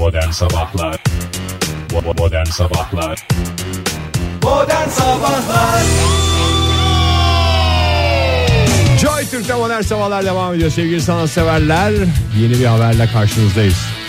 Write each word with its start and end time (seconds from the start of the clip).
Modern 0.00 0.30
Sabahlar 0.30 0.96
Modern 1.92 2.44
Sabahlar 2.44 3.26
Modern 4.42 4.88
Sabahlar 4.88 5.82
Joy 9.00 9.24
Türk'te 9.30 9.54
modern 9.54 9.80
sabahlar 9.80 10.24
devam 10.24 10.54
ediyor 10.54 10.70
sevgili 10.70 11.00
sanatseverler. 11.00 11.92
Yeni 12.40 12.60
bir 12.60 12.64
haberle 12.64 13.06
karşınızdayız. 13.06 13.99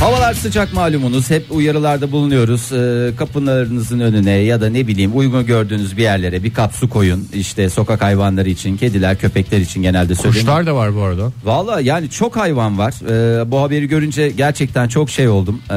Havalar 0.00 0.34
sıcak 0.34 0.72
malumunuz. 0.74 1.30
Hep 1.30 1.52
uyarılarda 1.52 2.12
bulunuyoruz. 2.12 2.72
Ee, 2.72 3.16
kapılarınızın 3.16 4.00
önüne 4.00 4.30
ya 4.30 4.60
da 4.60 4.68
ne 4.70 4.86
bileyim 4.86 5.18
uygun 5.18 5.46
gördüğünüz 5.46 5.96
bir 5.96 6.02
yerlere 6.02 6.42
bir 6.42 6.54
kap 6.54 6.74
su 6.74 6.90
koyun. 6.90 7.28
İşte 7.34 7.70
sokak 7.70 8.02
hayvanları 8.02 8.48
için 8.48 8.76
kediler 8.76 9.18
köpekler 9.18 9.58
için 9.58 9.82
genelde 9.82 10.14
söyleyeyim. 10.14 10.46
Kuşlar 10.46 10.66
da 10.66 10.74
var 10.74 10.96
bu 10.96 11.02
arada. 11.02 11.32
Valla 11.44 11.80
yani 11.80 12.10
çok 12.10 12.36
hayvan 12.36 12.78
var. 12.78 12.94
Ee, 13.08 13.50
bu 13.50 13.60
haberi 13.60 13.88
görünce 13.88 14.28
gerçekten 14.28 14.88
çok 14.88 15.10
şey 15.10 15.28
oldum. 15.28 15.60
Ee, 15.70 15.74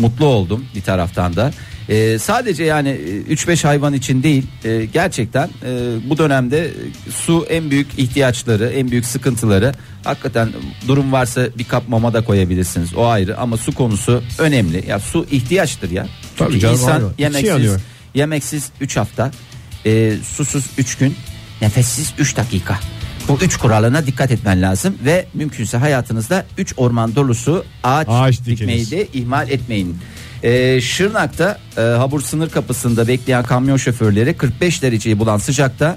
mutlu 0.00 0.26
oldum 0.26 0.64
bir 0.74 0.82
taraftan 0.82 1.36
da 1.36 1.52
Ee, 1.88 2.18
sadece 2.18 2.64
yani 2.64 2.88
e, 2.88 3.34
3-5 3.34 3.66
hayvan 3.66 3.94
için 3.94 4.22
değil 4.22 4.46
e, 4.64 4.84
gerçekten 4.84 5.48
e, 5.64 5.96
bu 6.10 6.18
dönemde 6.18 6.66
e, 6.66 6.70
su 7.10 7.46
en 7.48 7.70
büyük 7.70 7.98
ihtiyaçları 7.98 8.68
en 8.68 8.90
büyük 8.90 9.06
sıkıntıları 9.06 9.74
hakikaten 10.04 10.48
durum 10.88 11.12
varsa 11.12 11.48
bir 11.58 11.64
kap 11.64 11.88
mama 11.88 12.14
da 12.14 12.24
koyabilirsiniz. 12.24 12.94
O 12.94 13.06
ayrı 13.06 13.38
ama 13.38 13.56
su 13.56 13.74
konusu 13.74 14.22
önemli. 14.38 14.84
Ya 14.88 14.98
su 14.98 15.26
ihtiyaçtır 15.30 15.90
ya. 15.90 16.06
Tabii 16.36 16.52
Çünkü 16.52 16.60
canım, 16.60 16.74
insan. 16.74 17.12
İçi 17.12 17.22
yemeksiz 17.22 17.76
yemeksiz 18.14 18.70
3 18.80 18.96
hafta 18.96 19.30
e, 19.86 20.12
susuz 20.36 20.64
3 20.78 20.98
gün 20.98 21.16
nefessiz 21.60 22.12
3 22.18 22.36
dakika. 22.36 22.80
Bu 23.28 23.38
üç 23.42 23.56
kuralına 23.56 24.06
dikkat 24.06 24.30
etmen 24.30 24.62
lazım 24.62 24.94
ve 25.04 25.26
mümkünse 25.34 25.76
hayatınızda 25.76 26.46
3 26.58 26.74
orman 26.76 27.14
dolusu 27.14 27.64
ağaç, 27.84 28.06
Ağaç 28.10 28.44
dikmeyi 28.44 28.90
de 28.90 29.06
ihmal 29.12 29.50
etmeyin. 29.50 29.98
Ee, 30.42 30.80
Şırnak'ta 30.80 31.58
e, 31.76 31.80
Habur 31.80 32.20
sınır 32.20 32.50
kapısında 32.50 33.08
bekleyen 33.08 33.44
kamyon 33.44 33.76
şoförleri 33.76 34.36
45 34.36 34.82
dereceyi 34.82 35.18
bulan 35.18 35.38
sıcakta 35.38 35.96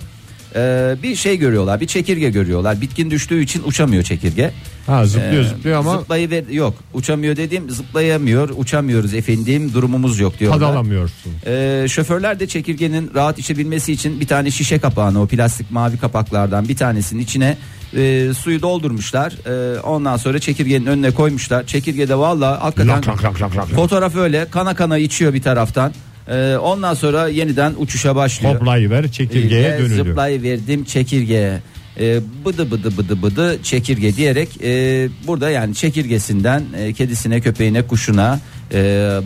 e, 0.55 0.95
bir 1.03 1.15
şey 1.15 1.37
görüyorlar 1.37 1.81
bir 1.81 1.87
çekirge 1.87 2.29
görüyorlar 2.29 2.81
bitkin 2.81 3.11
düştüğü 3.11 3.41
için 3.41 3.63
uçamıyor 3.65 4.03
çekirge 4.03 4.51
Ha 4.87 5.05
zıplıyor 5.05 5.43
Ee, 5.43 5.47
zıplıyor 5.47 5.77
ama 5.79 5.97
zıplayıver 5.97 6.47
yok 6.47 6.73
uçamıyor 6.93 7.35
dediğim 7.37 7.69
zıplayamıyor 7.69 8.49
uçamıyoruz 8.57 9.13
efendim 9.13 9.71
durumumuz 9.73 10.19
yok 10.19 10.39
diyorlar 10.39 10.59
tad 10.59 10.73
alamıyorsun. 10.73 11.31
ee, 11.45 11.85
şoförler 11.89 12.39
de 12.39 12.47
çekirgenin 12.47 13.11
rahat 13.15 13.39
içebilmesi 13.39 13.93
için 13.93 14.19
bir 14.19 14.27
tane 14.27 14.51
şişe 14.51 14.79
kapağını 14.79 15.21
o 15.21 15.27
plastik 15.27 15.71
mavi 15.71 15.97
kapaklardan 15.97 16.67
bir 16.67 16.75
tanesinin 16.75 17.21
içine 17.21 17.57
e, 17.95 18.31
suyu 18.33 18.61
doldurmuşlar. 18.61 19.33
E, 19.75 19.79
ondan 19.79 20.17
sonra 20.17 20.39
çekirgenin 20.39 20.85
önüne 20.85 21.11
koymuşlar. 21.11 21.67
Çekirge 21.67 22.09
de 22.09 22.15
valla 22.15 22.63
hakikaten 22.63 22.97
Lak, 22.97 23.07
lak, 23.07 23.23
lak, 23.23 23.41
lak, 23.41 23.57
lak. 23.57 23.69
fotoğraf 23.69 24.15
öyle 24.15 24.47
kana 24.51 24.73
kana 24.75 24.97
içiyor 24.97 25.33
bir 25.33 25.41
taraftan. 25.41 25.93
E, 26.31 26.57
ondan 26.57 26.93
sonra 26.93 27.27
yeniden 27.27 27.73
uçuşa 27.77 28.15
başlıyor. 28.15 28.55
Hoplayıver 28.55 29.11
çekirgeye 29.11 29.73
Ve 29.73 29.79
dönülüyor. 29.79 30.05
Zıplayıverdim 30.05 30.83
çekirgeye. 30.83 31.61
E, 31.99 32.19
bıdı 32.45 32.71
bıdı 32.71 32.97
bıdı 32.97 33.21
bıdı 33.21 33.63
çekirge 33.63 34.15
diyerek 34.15 34.63
e, 34.63 35.09
burada 35.27 35.49
yani 35.49 35.75
çekirgesinden 35.75 36.63
e, 36.77 36.93
kedisine 36.93 37.41
köpeğine 37.41 37.87
kuşuna 37.87 38.39
e, 38.73 38.79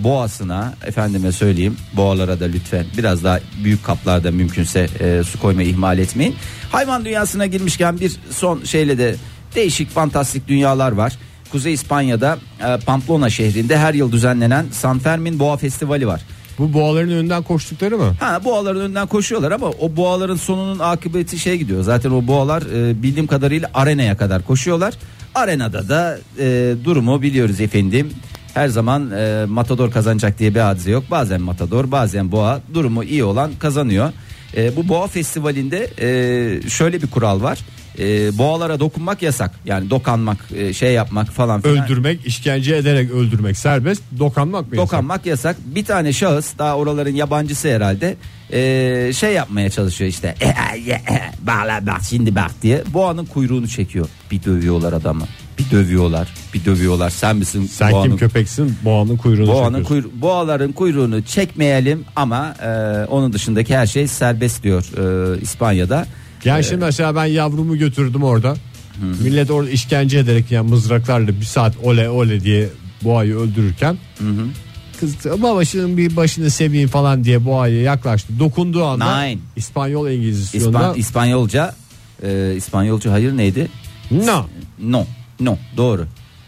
boğasına 0.03 0.73
efendime 0.87 1.31
söyleyeyim 1.31 1.77
boğalara 1.93 2.39
da 2.39 2.45
lütfen 2.45 2.85
biraz 2.97 3.23
daha 3.23 3.39
büyük 3.63 3.83
kaplarda 3.83 4.31
mümkünse 4.31 4.87
e, 4.99 5.23
su 5.23 5.39
koymayı 5.39 5.69
ihmal 5.69 5.99
etmeyin. 5.99 6.35
Hayvan 6.71 7.05
dünyasına 7.05 7.45
girmişken 7.45 7.99
bir 7.99 8.11
son 8.29 8.63
şeyle 8.63 8.97
de 8.97 9.15
değişik 9.55 9.89
fantastik 9.89 10.47
dünyalar 10.47 10.91
var. 10.91 11.17
Kuzey 11.51 11.73
İspanya'da 11.73 12.37
e, 12.59 12.77
Pamplona 12.85 13.29
şehrinde 13.29 13.77
her 13.77 13.93
yıl 13.93 14.11
düzenlenen 14.11 14.65
San 14.71 14.99
Fermin 14.99 15.39
Boğa 15.39 15.57
Festivali 15.57 16.07
var. 16.07 16.21
Bu 16.59 16.73
boğaların 16.73 17.11
önünden 17.11 17.43
koştukları 17.43 17.97
mı? 17.97 18.13
Ha 18.19 18.43
boğaların 18.43 18.81
önünden 18.81 19.07
koşuyorlar 19.07 19.51
ama 19.51 19.67
o 19.67 19.95
boğaların 19.95 20.35
sonunun 20.35 20.79
akıbeti 20.79 21.39
şey 21.39 21.57
gidiyor. 21.57 21.83
Zaten 21.83 22.11
o 22.11 22.27
boğalar 22.27 22.61
e, 22.61 23.03
bildiğim 23.03 23.27
kadarıyla 23.27 23.69
arenaya 23.73 24.17
kadar 24.17 24.45
koşuyorlar. 24.45 24.93
Arenada 25.35 25.89
da 25.89 26.17
e, 26.39 26.75
durumu 26.83 27.21
biliyoruz 27.21 27.61
efendim. 27.61 28.09
Her 28.53 28.67
zaman 28.67 29.11
e, 29.11 29.45
matador 29.47 29.91
kazanacak 29.91 30.39
diye 30.39 30.55
bir 30.55 30.59
hadise 30.59 30.91
yok. 30.91 31.03
Bazen 31.11 31.41
matador 31.41 31.91
bazen 31.91 32.31
boğa 32.31 32.61
durumu 32.73 33.03
iyi 33.03 33.23
olan 33.23 33.51
kazanıyor. 33.59 34.11
E, 34.57 34.75
bu 34.75 34.87
boğa 34.89 35.07
festivalinde 35.07 35.89
e, 35.99 36.69
şöyle 36.69 37.01
bir 37.01 37.07
kural 37.07 37.41
var. 37.41 37.59
E, 37.99 38.37
boğalara 38.37 38.79
dokunmak 38.79 39.21
yasak. 39.21 39.51
Yani 39.65 39.89
dokanmak, 39.89 40.37
e, 40.55 40.73
şey 40.73 40.93
yapmak 40.93 41.27
falan 41.31 41.61
filan. 41.61 41.83
Öldürmek, 41.85 42.25
işkence 42.25 42.75
ederek 42.75 43.11
öldürmek 43.11 43.57
serbest. 43.57 44.03
Dokanmak 44.19 44.71
mı? 44.71 44.75
yasak? 44.75 44.87
Dokanmak 44.87 45.25
yasak. 45.25 45.55
Bir 45.65 45.85
tane 45.85 46.13
şahıs 46.13 46.57
daha 46.57 46.75
oraların 46.77 47.15
yabancısı 47.15 47.67
herhalde 47.67 48.15
ee, 48.53 49.11
şey 49.15 49.33
yapmaya 49.33 49.69
çalışıyor 49.69 50.09
işte. 50.09 50.35
E, 50.41 50.45
e, 50.45 50.91
e, 50.91 51.01
Bağla 51.41 51.87
bak 51.87 52.01
şimdi 52.09 52.35
bak 52.35 52.51
diye. 52.61 52.83
Boğanın 52.93 53.25
kuyruğunu 53.25 53.67
çekiyor. 53.67 54.07
Bir 54.31 54.43
dövüyorlar 54.43 54.93
adamı. 54.93 55.25
Bir 55.59 55.71
dövüyorlar. 55.71 56.33
Bir 56.53 56.65
dövüyorlar. 56.65 57.09
Sen 57.09 57.35
misin? 57.35 57.69
Sen 57.73 57.91
boğanın, 57.91 58.07
kim 58.07 58.17
köpeksin? 58.17 58.75
Boğanın 58.83 59.17
kuyruğunu 59.17 59.47
Boğanın 59.47 59.83
kuyru- 59.83 60.21
boğaların 60.21 60.71
kuyruğunu 60.71 61.23
çekmeyelim 61.23 62.05
ama 62.15 62.55
e, 62.61 62.69
onun 63.05 63.33
dışındaki 63.33 63.77
her 63.77 63.87
şey 63.87 64.07
serbest 64.07 64.63
diyor 64.63 64.83
e, 64.97 65.41
İspanya'da. 65.41 66.05
Yani 66.45 66.63
şimdi 66.63 66.85
mesela 66.85 67.15
ben 67.15 67.25
yavrumu 67.25 67.77
götürdüm 67.77 68.23
orada. 68.23 68.55
Millet 69.21 69.51
orada 69.51 69.69
işkence 69.69 70.19
ederek 70.19 70.51
yani 70.51 70.69
mızraklarla 70.69 71.27
bir 71.27 71.45
saat 71.45 71.73
ole 71.83 72.09
ole 72.09 72.43
diye 72.43 72.69
boğayı 73.03 73.35
öldürürken 73.35 73.97
kız 74.99 75.25
babasının 75.41 75.97
bir 75.97 76.15
başını 76.15 76.51
seveyim 76.51 76.89
falan 76.89 77.23
diye 77.23 77.45
boğaya 77.45 77.81
yaklaştı. 77.81 78.39
Dokunduğu 78.39 78.85
anda 78.85 79.21
Nine. 79.21 79.39
İspanyol 79.55 80.09
İngilizisyonda 80.09 80.79
İspan, 80.79 80.97
İspanyolca 80.97 81.75
e, 82.23 82.53
İspanyolca 82.55 83.11
hayır 83.11 83.37
neydi? 83.37 83.67
no. 84.11 84.45
No, 84.79 85.05
no, 85.39 85.57
doğru. 85.77 86.07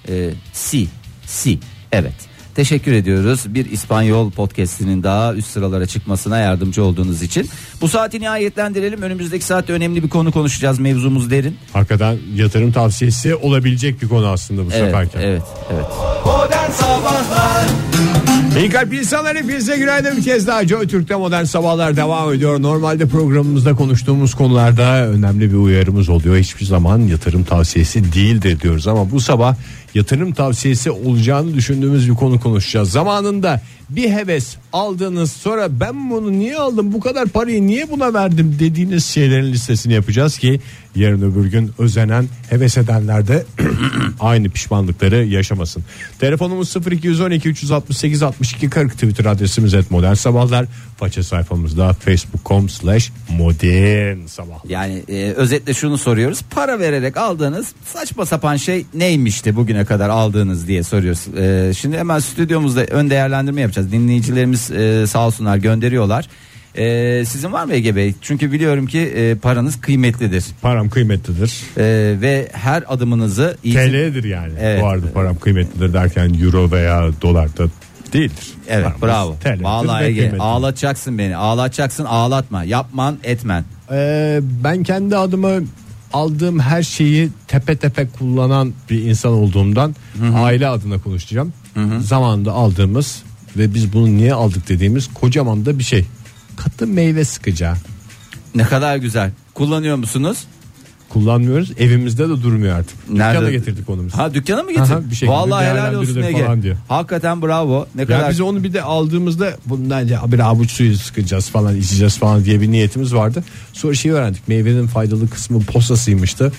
Ee, 0.10 0.30
si, 0.54 0.88
si, 1.26 1.60
evet. 1.92 2.14
Teşekkür 2.58 2.92
ediyoruz 2.92 3.46
bir 3.48 3.72
İspanyol 3.72 4.32
podcastinin 4.32 5.04
daha 5.04 5.34
üst 5.34 5.48
sıralara 5.48 5.86
çıkmasına 5.86 6.38
yardımcı 6.38 6.84
olduğunuz 6.84 7.22
için. 7.22 7.50
Bu 7.82 7.88
saati 7.88 8.20
nihayetlendirelim. 8.20 9.02
Önümüzdeki 9.02 9.46
saatte 9.46 9.74
önemli 9.74 10.04
bir 10.04 10.10
konu 10.10 10.32
konuşacağız. 10.32 10.80
Mevzumuz 10.80 11.32
derin. 11.32 11.58
Hakikaten 11.74 12.18
yatırım 12.36 12.72
tavsiyesi 12.72 13.36
olabilecek 13.36 14.02
bir 14.02 14.08
konu 14.08 14.28
aslında 14.28 14.66
bu 14.66 14.70
Evet, 14.72 14.86
seferki. 14.86 15.18
evet, 15.18 15.42
evet. 15.74 15.86
Modern 16.26 16.72
Sabahlar 16.72 17.68
İyi 18.60 18.70
kalp 18.70 18.94
insanlar 18.94 19.38
hepinize 19.38 19.78
günaydın 19.78 20.18
bir 20.18 20.24
kez 20.24 20.48
daha 20.48 20.68
Joy 20.68 20.88
Türk'te 20.88 21.16
modern 21.16 21.44
sabahlar 21.44 21.96
devam 21.96 22.34
ediyor. 22.34 22.62
Normalde 22.62 23.08
programımızda 23.08 23.76
konuştuğumuz 23.76 24.36
konularda 24.36 25.08
önemli 25.08 25.52
bir 25.52 25.58
uyarımız 25.58 26.10
oluyor. 26.10 26.38
Hiçbir 26.38 26.66
zaman 26.66 27.00
yatırım 27.00 27.44
tavsiyesi 27.44 28.14
değildir 28.14 28.60
diyoruz 28.60 28.88
ama 28.88 29.12
bu 29.12 29.20
sabah 29.22 29.56
yatırım 29.94 30.34
tavsiyesi 30.34 30.92
olacağını 30.92 31.54
düşündüğümüz 31.54 32.10
bir 32.10 32.16
konu 32.16 32.40
konuşacağız. 32.40 32.92
Zamanında 32.92 33.62
bir 33.90 34.10
heves 34.10 34.56
aldığınız 34.74 35.32
sonra 35.32 35.80
ben 35.80 36.10
bunu 36.10 36.32
niye 36.32 36.58
aldım 36.58 36.94
bu 36.94 37.00
kadar 37.00 37.28
parayı 37.28 37.68
niye 37.68 37.90
buna 37.90 38.14
verdim 38.14 38.56
dediğiniz 38.60 39.06
şeylerin 39.06 39.52
listesini 39.52 39.94
yapacağız 39.94 40.38
ki 40.38 40.60
yarın 40.96 41.22
öbür 41.22 41.46
gün 41.46 41.72
özenen 41.78 42.26
heves 42.50 42.78
edenler 42.78 43.28
de 43.28 43.46
aynı 44.20 44.50
pişmanlıkları 44.50 45.26
yaşamasın. 45.26 45.84
Telefonumuz 46.20 46.76
0212 46.92 47.50
368 47.50 48.24
62 48.24 48.70
40 48.70 48.94
Twitter 48.94 49.26
adresimiz 49.26 49.74
et 49.74 49.92
modern 49.92 50.14
sabahlar. 50.14 50.66
Faça 50.98 51.24
sayfamızda 51.24 51.94
facebook.com 51.94 52.70
slash 52.70 53.12
modern 53.30 54.26
sabahlar. 54.26 54.70
Yani 54.70 55.04
e, 55.10 55.32
özetle 55.32 55.74
şunu 55.74 55.98
soruyoruz. 55.98 56.42
Para 56.52 56.80
vererek 56.80 57.18
aldığınız 57.18 57.74
saçma 57.86 58.26
sapan 58.26 58.56
şey 58.56 58.86
neymişti 58.94 59.56
bugüne 59.56 59.77
kadar 59.86 60.10
aldığınız 60.10 60.68
diye 60.68 60.84
soruyoruz. 60.84 61.28
E, 61.38 61.74
şimdi 61.74 61.98
hemen 61.98 62.20
stüdyomuzda 62.20 62.86
ön 62.86 63.10
değerlendirme 63.10 63.62
yapacağız. 63.62 63.92
Dinleyicilerimiz 63.92 64.72
e, 64.72 65.08
sağ 65.08 65.26
olsunlar 65.28 65.58
gönderiyorlar. 65.58 66.28
E, 66.76 67.26
sizin 67.26 67.52
var 67.54 67.66
mı 67.66 67.74
Ege 67.74 67.96
Bey? 67.96 68.14
Çünkü 68.22 68.52
biliyorum 68.52 68.88
ki 68.88 69.00
e, 69.00 69.36
paranız 69.36 69.82
kıymetlidir. 69.82 70.46
Param 70.62 70.90
kıymetlidir. 70.90 71.54
E, 71.78 71.84
ve 72.22 72.48
her 72.52 72.84
adımınızı 72.88 73.58
iyi 73.64 73.74
TL'dir 73.76 74.24
yani. 74.24 74.54
Evet. 74.62 74.82
Bu 74.82 74.88
arada 74.88 75.12
param 75.14 75.36
kıymetlidir 75.36 75.94
derken 75.94 76.34
euro 76.44 76.72
veya 76.72 77.10
dolar 77.22 77.58
da 77.58 77.64
değildir. 78.14 78.54
Evet 78.68 78.84
Paramız 78.86 79.02
bravo. 79.02 79.36
TL'dir 79.44 79.64
Vallahi 79.64 80.04
ve 80.04 80.08
Ege 80.08 80.16
kıymetlidir. 80.20 80.44
ağlatacaksın 80.44 81.18
beni. 81.18 81.38
Ağlatacaksın 81.38 82.06
ağlatma. 82.06 82.64
Yapman 82.64 83.18
etmen. 83.24 83.64
Ee, 83.92 84.40
ben 84.64 84.84
kendi 84.84 85.18
adıma 85.18 85.52
aldığım 86.14 86.60
her 86.60 86.84
şeyi 86.84 87.30
tepe 87.48 87.76
tepe 87.78 88.08
kullanan 88.08 88.74
bir 88.90 89.02
insan 89.02 89.32
olduğumdan 89.32 89.96
aile 90.36 90.68
adına 90.68 91.00
konuşacağım. 91.00 91.54
Zamanında 92.02 92.52
aldığımız 92.52 93.24
ve 93.58 93.74
biz 93.74 93.94
bunu 93.94 94.08
niye 94.08 94.34
aldık 94.34 94.70
dediğimiz 94.70 95.14
kocaman 95.14 95.66
da 95.66 95.80
bir 95.80 95.84
şey. 95.84 96.06
Katı 96.56 96.88
meyve 96.88 97.26
sıkacağı. 97.26 97.76
Ne 98.56 98.64
kadar 98.64 98.98
güzel. 98.98 99.32
Kullanıyor 99.54 99.96
musunuz? 99.96 100.38
Kullanmıyoruz. 101.10 101.72
Evimizde 101.80 102.24
de 102.24 102.30
durmuyor 102.30 102.76
artık. 102.76 103.08
Dükkana 103.10 103.32
Nerede? 103.32 103.52
getirdik 103.52 103.90
onu 103.90 104.06
biz. 104.06 104.14
Ha 104.14 104.34
dükkana 104.34 104.64
mı 104.64 104.72
getirdin? 104.72 104.92
Aha, 104.94 105.10
bir 105.10 105.16
şekilde 105.16 105.32
Vallahi 105.32 105.66
helal 105.66 105.94
olsun 105.94 106.22
Ege. 106.22 106.62
diye. 106.62 106.76
Hakikaten 106.88 107.42
bravo. 107.42 107.88
Ne 107.96 108.02
Ya 108.02 108.08
kadar 108.08 108.30
biz 108.32 108.42
onu 108.42 108.64
bir 108.64 108.74
de 108.74 108.82
aldığımızda 108.82 109.54
bundan 109.66 110.02
önce 110.04 110.18
bir 110.28 110.40
avuç 110.40 110.72
suyu 110.72 110.98
sıkacağız 110.98 111.50
falan 111.50 111.76
içeceğiz 111.78 112.18
falan 112.18 112.46
diye 112.46 112.62
bir 112.62 112.72
niyetimiz 112.72 113.14
vardı. 113.16 113.44
Sonra 113.74 113.94
şey 113.94 114.12
öğrendik 114.12 114.48
meyvenin 114.48 114.88
faydalı 114.88 115.30
kısmı 115.30 115.60
posasıymıştı. 115.60 116.52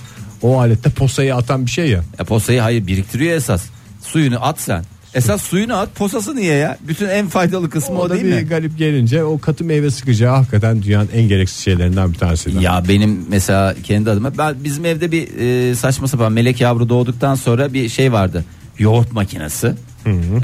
O 0.43 0.61
alette 0.61 0.91
posayı 0.91 1.35
atan 1.37 1.67
bir 1.67 1.71
şey 1.71 1.89
ya. 1.91 2.03
Ya 2.19 2.25
posayı 2.25 2.61
hayır 2.61 2.87
biriktiriyor 2.87 3.37
esas. 3.37 3.63
Suyunu 4.03 4.45
at 4.47 4.61
sen. 4.61 4.85
Esas 5.15 5.43
suyunu 5.43 5.77
at 5.77 5.95
posası 5.95 6.37
niye 6.37 6.55
ya? 6.55 6.79
Bütün 6.89 7.09
en 7.09 7.29
faydalı 7.29 7.71
kısmı 7.71 7.99
o, 7.99 8.03
O 8.03 8.11
da 8.11 8.15
değil 8.15 8.25
bir 8.25 8.43
mi? 8.43 8.49
garip 8.49 8.79
gelince 8.79 9.25
o 9.25 9.39
katı 9.39 9.65
meyve 9.65 9.91
sıkacağı 9.91 10.37
hakikaten 10.37 10.83
dünyanın 10.83 11.09
en 11.15 11.23
gereksiz 11.29 11.59
şeylerinden 11.65 12.13
bir 12.13 12.19
tanesi. 12.19 12.51
Ya 12.61 12.83
benim 12.89 13.25
mesela 13.29 13.75
kendi 13.85 14.11
adıma 14.11 14.39
ben 14.39 14.55
bizim 14.65 14.85
evde 14.85 15.13
bir 15.13 15.29
e, 15.39 15.75
saçma 15.75 16.09
sapan 16.09 16.33
melek 16.33 16.61
yavru 16.61 16.89
doğduktan 16.89 17.35
sonra 17.35 17.73
bir 17.73 17.89
şey 17.89 18.13
vardı. 18.13 18.45
Yoğurt 18.79 19.13
makinesi. 19.13 19.75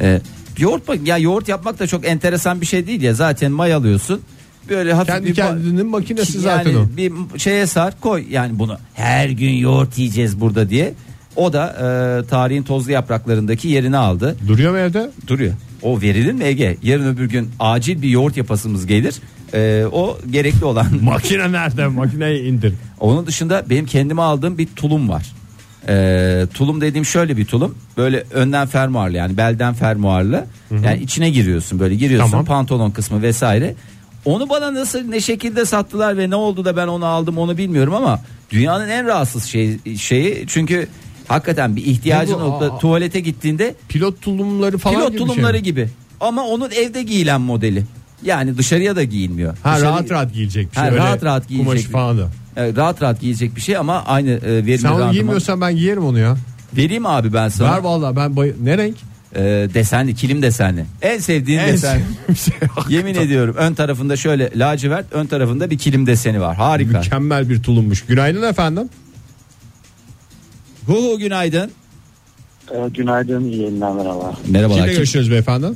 E, 0.01 0.21
yoğurt 0.59 1.07
ya 1.07 1.19
yoğurt 1.19 1.49
yapmak 1.49 1.79
da 1.79 1.87
çok 1.87 2.07
enteresan 2.07 2.61
bir 2.61 2.67
şey 2.67 2.87
değil 2.87 3.03
ya. 3.03 3.15
Zaten 3.15 3.53
mayalıyorsun. 3.53 4.21
Böyle 4.69 4.93
hafif 4.93 5.15
Kendi 5.15 5.27
bir 5.27 5.35
kendinin 5.35 5.87
makinesi 5.87 6.41
zaten 6.41 6.71
yani 6.71 6.89
o. 6.95 6.97
bir 6.97 7.39
şeye 7.39 7.67
sar 7.67 8.01
koy 8.01 8.25
yani 8.31 8.59
bunu 8.59 8.79
her 8.95 9.29
gün 9.29 9.51
yoğurt 9.53 9.99
yiyeceğiz 9.99 10.41
burada 10.41 10.71
diye. 10.71 10.95
O 11.37 11.53
da 11.53 11.67
e, 11.69 12.27
tarihin 12.27 12.63
tozlu 12.63 12.93
yapraklarındaki 12.93 13.69
yerini 13.69 13.97
aldı. 13.97 14.37
Duruyor 14.49 14.73
mu 14.73 14.79
evde? 14.79 15.11
Duruyor. 15.27 15.53
O 15.83 16.01
verilir 16.01 16.33
mi 16.33 16.45
Ege? 16.45 16.77
Yarın 16.83 17.15
öbür 17.15 17.29
gün 17.29 17.51
acil 17.61 18.03
bir 18.03 18.09
yoğurt 18.09 18.37
yapasımız 18.37 18.87
gelir. 18.87 19.15
E, 19.55 19.85
o 19.93 20.19
gerekli 20.31 20.65
olan. 20.65 20.87
Makine 21.03 21.53
nerede? 21.53 21.87
Makineyi 21.87 22.43
indir. 22.43 22.75
Onun 23.01 23.27
dışında 23.27 23.65
benim 23.71 23.87
kendime 23.87 24.23
aldığım 24.23 24.59
bir 24.59 24.67
tulum 24.77 25.09
var. 25.09 25.33
E, 25.89 26.47
tulum 26.55 26.81
dediğim 26.81 27.05
şöyle 27.05 27.37
bir 27.37 27.45
tulum. 27.45 27.75
Böyle 27.97 28.25
önden 28.31 28.67
fermuarlı 28.67 29.17
yani 29.17 29.37
belden 29.37 29.75
fermuarlı. 29.75 30.45
Yani 30.85 31.03
içine 31.03 31.31
giriyorsun 31.31 31.81
böyle 31.81 31.95
giriyorsun 31.95 32.31
Tamam. 32.31 32.47
pantolon 32.47 32.91
kısmı 32.91 33.23
vesaire. 33.23 33.75
Onu 34.25 34.49
bana 34.49 34.75
nasıl 34.75 35.03
ne 35.03 35.21
şekilde 35.21 35.65
sattılar 35.65 36.19
ve 36.19 36.31
ne 36.31 36.35
oldu 36.35 36.65
da 36.65 36.77
ben 36.77 36.87
onu 36.87 37.07
aldım 37.07 37.39
onu 37.39 37.59
bilmiyorum 37.59 37.95
ama 37.95 38.21
dünyanın 38.51 38.89
en 38.89 39.07
rahatsız 39.07 39.45
şey, 39.45 39.79
şeyi 39.99 40.45
çünkü 40.49 40.89
hakikaten 41.29 41.77
bir 41.77 41.85
ihtiyacın 41.87 42.35
bu? 42.35 42.43
olup 42.43 42.61
da 42.61 42.73
Aa. 42.75 42.79
tuvalete 42.79 43.21
gittiğinde 43.21 43.75
Pilot 43.89 44.23
tulumları 44.23 44.79
falan 44.79 44.97
pilot 44.97 45.09
gibi 45.13 45.21
bir 45.21 45.27
tulumları 45.27 45.53
şey. 45.53 45.61
mi? 45.61 45.65
gibi 45.65 45.89
ama 46.21 46.43
onun 46.45 46.71
evde 46.71 47.03
giyilen 47.03 47.41
modeli. 47.41 47.85
Yani 48.25 48.59
dışarıya 48.59 48.97
da 48.97 49.05
giyilmiyor. 49.05 49.57
Ha 49.63 49.75
Dışarı- 49.77 49.89
rahat 49.91 50.11
rahat 50.11 50.33
giyecek 50.35 50.71
bir 50.71 50.75
şey. 50.75 50.83
Ha, 50.85 50.91
Öyle 50.91 50.99
rahat 50.99 51.25
rahat 51.25 51.49
giyecek 51.49 51.67
Kumaşı 51.69 51.87
bir- 51.89 51.93
falan 51.93 52.19
da. 52.19 52.29
e, 52.57 52.77
rahat 52.77 53.03
rahat 53.03 53.21
giyecek 53.21 53.57
bir 53.57 53.61
şey 53.61 53.77
ama 53.77 54.03
aynı 54.07 54.31
e, 54.31 54.43
verimli 54.43 54.79
Sen 54.79 54.89
onu 54.89 54.95
randıman. 54.95 55.13
giymiyorsan 55.13 55.61
ben 55.61 55.77
giyerim 55.77 56.05
onu 56.05 56.19
ya. 56.19 56.37
Vereyim 56.77 57.07
abi 57.07 57.33
ben 57.33 57.49
sana. 57.49 57.73
Ver 57.73 57.79
vallahi 57.79 58.17
ben 58.17 58.37
bay- 58.37 58.53
ne 58.63 58.79
renk? 58.79 58.97
E, 59.37 59.41
desenli 59.75 60.15
kilim 60.15 60.43
desenli. 60.43 60.85
En 61.03 61.19
sevdiğin 61.19 61.59
En 61.59 61.69
desen. 61.69 61.99
sevdiğim 61.99 62.37
şey. 62.37 62.55
Yemin 62.97 63.15
ediyorum 63.15 63.55
ön 63.59 63.75
tarafında 63.75 64.17
şöyle 64.17 64.51
lacivert 64.57 65.13
ön 65.13 65.27
tarafında 65.27 65.71
bir 65.71 65.79
kilim 65.79 66.07
deseni 66.07 66.41
var. 66.41 66.57
Harika. 66.57 66.99
Mükemmel 66.99 67.49
bir 67.51 67.63
tulummuş. 67.63 68.03
Günaydın 68.07 68.43
efendim. 68.43 68.89
Hu 70.87 70.95
hu 70.95 71.19
günaydın. 71.19 71.71
Ee, 72.71 72.89
günaydın, 72.95 73.45
iyi 73.45 73.61
yayınlar 73.61 73.93
merhaba. 73.93 74.35
Merhabalar. 74.49 74.77
Kimle 74.79 74.89
Kim- 74.89 74.97
görüşüyoruz 74.97 75.31
beyefendi? 75.31 75.67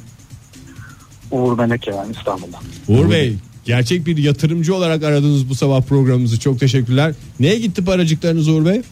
Uğur 1.31 1.59
Meneke 1.59 1.93
ben 1.93 2.13
İstanbul'dan. 2.13 2.61
Uğur 2.89 3.11
Bey 3.11 3.35
gerçek 3.65 4.07
bir 4.07 4.17
yatırımcı 4.17 4.75
olarak 4.75 5.05
aradınız 5.05 5.49
bu 5.49 5.55
sabah 5.55 5.83
programımızı. 5.83 6.41
Çok 6.41 6.61
teşekkürler. 6.61 7.15
Neye 7.41 7.59
gitti 7.59 7.85
paracıklarınız 7.85 8.49
Uğur 8.49 8.65
Bey? 8.65 8.83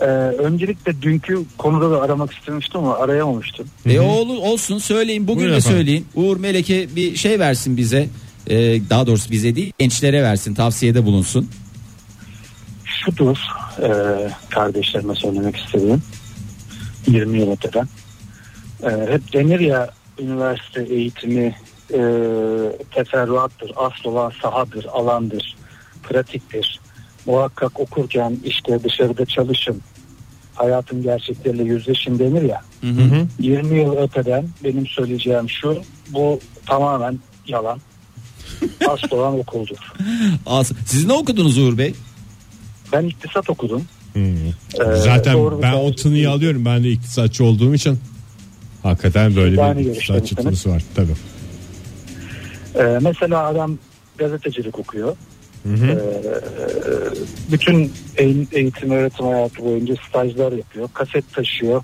Ee, 0.00 0.04
öncelikle 0.38 1.02
dünkü 1.02 1.42
konuda 1.58 1.90
da 1.90 2.00
aramak 2.02 2.32
istemiştim 2.32 2.80
ama 2.80 2.96
arayamamıştım. 2.96 3.66
E 3.86 4.00
oğlu 4.00 4.40
olsun 4.40 4.78
söyleyin 4.78 5.22
bugün 5.28 5.36
Buyurun 5.36 5.52
de 5.54 5.58
efendim. 5.58 5.78
söyleyin. 5.78 6.06
Uğur 6.14 6.36
Meleke 6.36 6.96
bir 6.96 7.16
şey 7.16 7.38
versin 7.38 7.76
bize. 7.76 8.08
E, 8.46 8.56
daha 8.90 9.06
doğrusu 9.06 9.30
bize 9.30 9.56
değil 9.56 9.72
gençlere 9.78 10.22
versin 10.22 10.54
tavsiyede 10.54 11.04
bulunsun. 11.04 11.48
Şudur 12.84 13.36
e, 13.82 13.88
kardeşlerime 14.50 15.14
söylemek 15.14 15.56
istediğim 15.56 16.02
20 17.06 17.38
yıl 17.38 17.50
öteden. 17.52 17.88
E, 18.82 18.88
hep 19.12 19.32
denir 19.32 19.60
ya 19.60 19.90
üniversite 20.18 20.82
eğitimi 20.82 21.56
e, 21.94 22.00
teferruattır, 22.94 23.72
asıl 23.76 24.10
olan 24.10 24.32
sahadır, 24.42 24.84
alandır, 24.84 25.56
pratiktir. 26.02 26.80
Muhakkak 27.26 27.80
okurken 27.80 28.38
işte 28.44 28.84
dışarıda 28.84 29.26
çalışın, 29.26 29.80
hayatın 30.54 31.02
gerçekleriyle 31.02 31.62
yüzleşin 31.62 32.18
denir 32.18 32.42
ya. 32.42 32.62
20 33.38 33.78
yıl 33.78 33.96
öteden 33.96 34.48
benim 34.64 34.86
söyleyeceğim 34.86 35.50
şu, 35.50 35.82
bu 36.08 36.40
tamamen 36.66 37.18
yalan. 37.46 37.78
Asıl 38.88 39.10
olan 39.16 39.38
okuldur. 39.38 39.76
As- 40.46 40.72
Siz 40.86 41.06
ne 41.06 41.12
okudunuz 41.12 41.58
Uğur 41.58 41.78
Bey? 41.78 41.94
Ben 42.92 43.04
iktisat 43.04 43.50
okudum. 43.50 43.82
Ee, 44.16 44.34
Zaten 44.96 45.62
ben 45.62 45.72
o 45.72 45.94
tınıyı 45.94 46.16
değil. 46.16 46.30
alıyorum. 46.30 46.64
Ben 46.64 46.84
de 46.84 46.90
iktisatçı 46.90 47.44
olduğum 47.44 47.74
için. 47.74 47.98
Hakikaten 48.82 49.36
böyle 49.36 49.62
Aynı 49.62 49.78
bir 49.78 49.84
iktisatçı 49.84 50.36
tınısı 50.36 50.70
var. 50.70 50.82
Tabii. 50.94 51.12
Ee, 52.74 52.98
mesela 53.02 53.46
adam 53.46 53.78
gazetecilik 54.18 54.78
okuyor. 54.78 55.16
Ee, 55.66 55.98
bütün 57.52 57.92
eğitim, 58.52 58.90
öğretim 58.90 59.26
hayatı 59.26 59.64
boyunca 59.64 59.94
stajlar 60.08 60.52
yapıyor. 60.52 60.88
Kaset 60.94 61.32
taşıyor. 61.34 61.82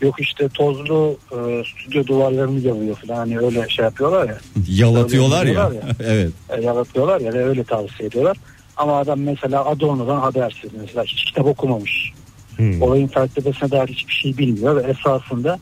Yok 0.00 0.20
işte 0.20 0.48
tozlu 0.48 1.16
e, 1.32 1.62
stüdyo 1.64 2.06
duvarlarını 2.06 2.60
yalıyor 2.60 2.96
falan 2.96 3.16
hani 3.16 3.38
öyle 3.38 3.68
şey 3.68 3.84
yapıyorlar 3.84 4.28
ya. 4.28 4.38
Yalatıyorlar 4.68 5.46
ya. 5.46 5.52
yapıyorlar 5.52 5.96
evet. 6.04 6.32
E, 6.48 6.60
yalatıyorlar 6.60 7.20
ya 7.20 7.32
öyle 7.32 7.64
tavsiye 7.64 8.08
ediyorlar. 8.08 8.36
Ama 8.82 8.98
adam 8.98 9.20
mesela 9.20 9.64
Adorno'dan 9.64 10.20
habersiz 10.20 10.70
mesela 10.80 11.04
hiç 11.04 11.24
kitap 11.24 11.46
okumamış. 11.46 12.12
Olayın 12.80 13.06
felsefesine 13.06 13.70
dair 13.70 13.88
hiçbir 13.88 14.12
şey 14.12 14.38
bilmiyor 14.38 14.76
ve 14.76 14.90
esasında 14.90 15.58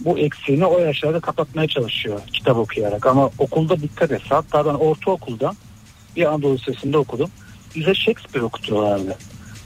bu 0.00 0.18
eksiğini 0.18 0.66
o 0.66 0.78
yaşlarda 0.78 1.20
kapatmaya 1.20 1.68
çalışıyor 1.68 2.20
kitap 2.32 2.56
okuyarak. 2.56 3.06
Ama 3.06 3.30
okulda 3.38 3.80
dikkat 3.80 4.12
et. 4.12 4.22
Hatta 4.28 4.66
ben 4.66 4.74
ortaokulda 4.74 5.52
bir 6.16 6.24
Anadolu 6.24 6.54
Lisesi'nde 6.54 6.98
okudum. 6.98 7.30
Bize 7.76 7.94
Shakespeare 7.94 8.44
okutuyorlardı. 8.44 9.16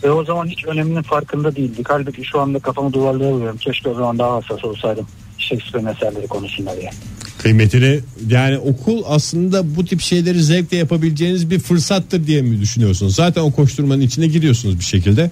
Ve 0.05 0.11
o 0.11 0.25
zaman 0.25 0.47
hiç 0.47 0.65
öneminin 0.65 1.03
farkında 1.03 1.57
değildik. 1.57 1.87
Halbuki 1.91 2.25
şu 2.25 2.41
anda 2.41 2.59
kafamı 2.59 2.93
duvarlara 2.93 3.33
vuruyorum. 3.33 3.57
Keşke 3.57 3.89
o 3.89 3.95
zaman 3.95 4.19
daha 4.19 4.35
hassas 4.35 4.65
olsaydım 4.65 5.07
Shakespeare'in 5.39 5.89
eserleri 5.89 6.27
konusunda 6.27 6.77
diye. 6.77 6.91
Kıymetini 7.39 8.01
yani 8.29 8.59
okul 8.59 9.03
aslında 9.07 9.77
bu 9.77 9.85
tip 9.85 10.01
şeyleri 10.01 10.43
zevkle 10.43 10.77
yapabileceğiniz 10.77 11.51
bir 11.51 11.59
fırsattır 11.59 12.27
diye 12.27 12.43
mi 12.43 12.61
düşünüyorsunuz? 12.61 13.15
Zaten 13.15 13.43
o 13.43 13.53
koşturmanın 13.53 14.01
içine 14.01 14.27
giriyorsunuz 14.27 14.79
bir 14.79 14.85
şekilde. 14.85 15.31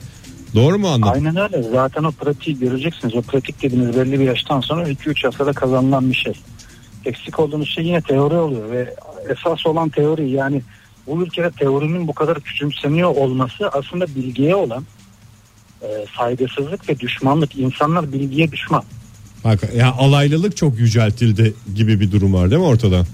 Doğru 0.54 0.78
mu 0.78 0.88
anladım? 0.88 1.12
Aynen 1.12 1.36
öyle. 1.36 1.62
Zaten 1.62 2.04
o 2.04 2.10
pratiği 2.10 2.58
göreceksiniz. 2.58 3.14
O 3.14 3.22
pratik 3.22 3.62
dediğiniz 3.62 3.96
belli 3.96 4.20
bir 4.20 4.24
yaştan 4.24 4.60
sonra 4.60 4.88
2-3 4.88 5.22
haftada 5.26 5.52
kazanılan 5.52 6.10
bir 6.10 6.16
şey. 6.16 6.32
Eksik 7.04 7.40
olduğunuz 7.40 7.68
şey 7.68 7.84
yine 7.84 8.00
teori 8.00 8.34
oluyor 8.34 8.70
ve 8.70 8.94
esas 9.28 9.66
olan 9.66 9.88
teori 9.88 10.30
yani 10.30 10.62
bu 11.06 11.22
ülkede 11.22 11.50
teorinin 11.50 12.08
bu 12.08 12.12
kadar 12.12 12.40
küçümseniyor 12.40 13.16
olması 13.16 13.68
aslında 13.68 14.06
bilgiye 14.06 14.54
olan 14.54 14.84
e, 15.82 15.86
saygısızlık 16.18 16.88
ve 16.88 16.98
düşmanlık. 16.98 17.56
İnsanlar 17.56 18.12
bilgiye 18.12 18.52
düşman. 18.52 18.84
Bak, 19.46 19.60
yani 19.76 19.90
alaylılık 19.90 20.56
çok 20.56 20.78
yüceltildi 20.78 21.54
gibi 21.74 22.00
bir 22.00 22.12
durum 22.12 22.34
var 22.34 22.50
değil 22.50 22.60
mi 22.60 22.66
ortada? 22.68 23.04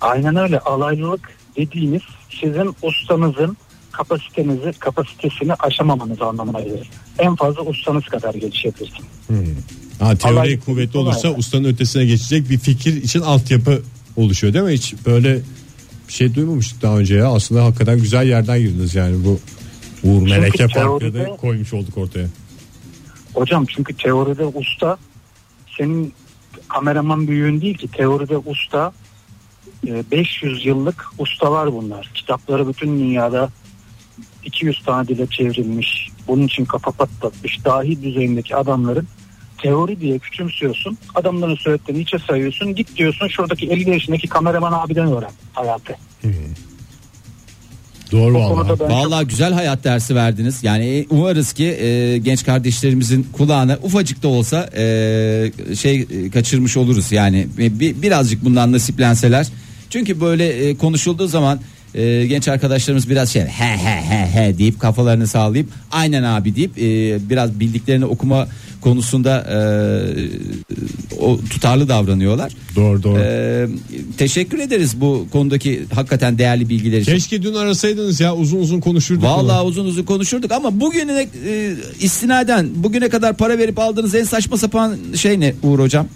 Aynen 0.00 0.36
öyle. 0.36 0.58
Alaylılık 0.58 1.20
dediğiniz 1.56 2.02
sizin 2.40 2.74
ustanızın 2.82 3.56
kapasitenizi, 3.92 4.72
kapasitesini 4.78 5.54
aşamamanız 5.54 6.22
anlamına 6.22 6.60
gelir. 6.60 6.90
En 7.18 7.36
fazla 7.36 7.62
ustanız 7.62 8.04
kadar 8.04 8.34
gelişebilirsin. 8.34 9.04
Ha, 10.00 10.16
teori 10.16 10.34
Alaylık 10.34 10.66
kuvvetli 10.66 10.98
olursa 10.98 11.28
yani. 11.28 11.36
ustanın 11.38 11.64
ötesine 11.64 12.04
geçecek 12.04 12.50
bir 12.50 12.58
fikir 12.58 13.02
için 13.02 13.20
altyapı 13.20 13.82
oluşuyor 14.16 14.54
değil 14.54 14.64
mi? 14.64 14.72
Hiç 14.72 14.94
böyle 15.06 15.40
bir 16.08 16.12
şey 16.12 16.34
duymamıştık 16.34 16.82
daha 16.82 16.98
önce 16.98 17.14
ya. 17.14 17.28
Aslında 17.32 17.64
hakikaten 17.64 17.98
güzel 17.98 18.26
yerden 18.28 18.58
girdiniz 18.58 18.94
yani 18.94 19.16
bu 19.24 19.40
Uğur 20.04 20.22
Meleke 20.22 20.64
teoride- 20.66 21.36
koymuş 21.36 21.72
olduk 21.72 21.98
ortaya. 21.98 22.26
Hocam 23.34 23.66
çünkü 23.76 23.96
teoride 23.96 24.44
usta 24.44 24.96
senin 25.78 26.14
kameraman 26.68 27.28
büyüğün 27.28 27.60
değil 27.60 27.78
ki 27.78 27.88
teoride 27.88 28.38
usta 28.38 28.92
e, 29.86 30.10
500 30.10 30.66
yıllık 30.66 31.06
ustalar 31.18 31.72
bunlar. 31.72 32.10
Kitapları 32.14 32.68
bütün 32.68 32.98
dünyada 32.98 33.48
200 34.44 34.82
tane 34.84 35.08
dile 35.08 35.26
çevrilmiş. 35.26 36.08
Bunun 36.28 36.46
için 36.46 36.64
kafa 36.64 36.90
patlatmış 36.90 37.64
dahi 37.64 38.02
düzeyindeki 38.02 38.56
adamların 38.56 39.08
teori 39.58 40.00
diye 40.00 40.18
küçümsüyorsun. 40.18 40.98
Adamların 41.14 41.54
söylediklerini 41.54 42.02
içe 42.02 42.18
sayıyorsun. 42.18 42.74
Git 42.74 42.96
diyorsun 42.96 43.28
şuradaki 43.28 43.70
50 43.70 43.90
yaşındaki 43.90 44.28
kameraman 44.28 44.72
abiden 44.72 45.12
öğren 45.12 45.32
hayatı. 45.52 45.96
Doğru 48.12 48.32
çok- 48.32 48.80
Vallahi 48.90 49.26
güzel 49.26 49.52
hayat 49.52 49.84
dersi 49.84 50.14
verdiniz. 50.14 50.58
Yani 50.62 50.84
e, 50.86 51.06
umarız 51.10 51.52
ki 51.52 51.64
e, 51.64 52.18
genç 52.18 52.44
kardeşlerimizin 52.44 53.26
kulağına 53.32 53.78
ufacık 53.82 54.22
da 54.22 54.28
olsa 54.28 54.70
e, 54.76 54.84
şey 55.78 56.00
e, 56.00 56.30
kaçırmış 56.30 56.76
oluruz. 56.76 57.12
Yani 57.12 57.46
E, 57.58 57.80
bir, 57.80 58.02
birazcık 58.02 58.44
bundan 58.44 58.72
nasiplenseler. 58.72 59.46
Çünkü 59.90 60.20
böyle 60.20 60.48
e, 60.68 60.76
konuşulduğu 60.76 61.26
zaman 61.26 61.60
e, 61.94 62.26
genç 62.26 62.48
arkadaşlarımız 62.48 63.10
biraz 63.10 63.30
şey 63.32 63.42
he 63.42 63.76
he 63.76 64.02
he 64.02 64.26
he 64.26 64.58
deyip 64.58 64.80
kafalarını 64.80 65.26
sağlayıp 65.26 65.68
aynen 65.90 66.22
abi 66.22 66.56
deyip 66.56 66.78
e, 66.78 67.18
biraz 67.30 67.60
bildiklerini 67.60 68.04
okuma 68.04 68.48
konusunda 68.80 69.46
e, 69.50 69.58
o 71.20 71.38
tutarlı 71.50 71.88
davranıyorlar. 71.88 72.52
Doğru 72.76 73.02
doğru. 73.02 73.20
E, 73.20 73.68
teşekkür 74.16 74.58
ederiz 74.58 75.00
bu 75.00 75.26
konudaki 75.32 75.82
hakikaten 75.94 76.38
değerli 76.38 76.68
bilgiler 76.68 77.00
için. 77.00 77.12
Keşke 77.12 77.42
dün 77.42 77.54
arasaydınız 77.54 78.20
ya 78.20 78.36
uzun 78.36 78.58
uzun 78.58 78.80
konuşurduk. 78.80 79.24
Vallahi 79.24 79.62
bunu. 79.62 79.68
uzun 79.68 79.84
uzun 79.84 80.02
konuşurduk 80.02 80.52
ama 80.52 80.80
bugüne 80.80 81.26
e, 81.46 81.74
istinaden 82.00 82.68
bugüne 82.74 83.08
kadar 83.08 83.36
para 83.36 83.58
verip 83.58 83.78
aldığınız 83.78 84.14
en 84.14 84.24
saçma 84.24 84.56
sapan 84.56 84.96
şey 85.16 85.40
ne 85.40 85.54
Uğur 85.62 85.78
hocam? 85.78 86.06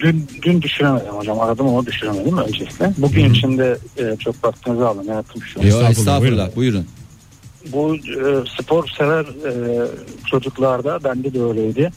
Dün, 0.00 0.28
dün 0.42 0.62
düşüremedim 0.62 1.14
hocam 1.14 1.40
aradım 1.40 1.68
ama 1.68 1.86
düşüremedim 1.86 2.38
öncelikle. 2.38 2.92
Bugün 2.98 3.34
içinde 3.34 3.78
e, 3.96 4.16
çok 4.16 4.44
vaktinizi 4.44 4.84
alın 4.84 5.08
hayatım 5.08 5.42
şu. 5.42 5.58
Yok 5.58 5.66
Estağfurullah, 5.66 5.90
estağfurullah, 5.90 6.56
buyurun. 6.56 6.86
Bu 7.72 7.96
e, 7.96 8.44
spor 8.58 8.88
sever 8.88 9.24
e, 9.24 9.86
çocuklarda 10.30 11.04
bende 11.04 11.34
de 11.34 11.42
öyleydi. 11.42 11.90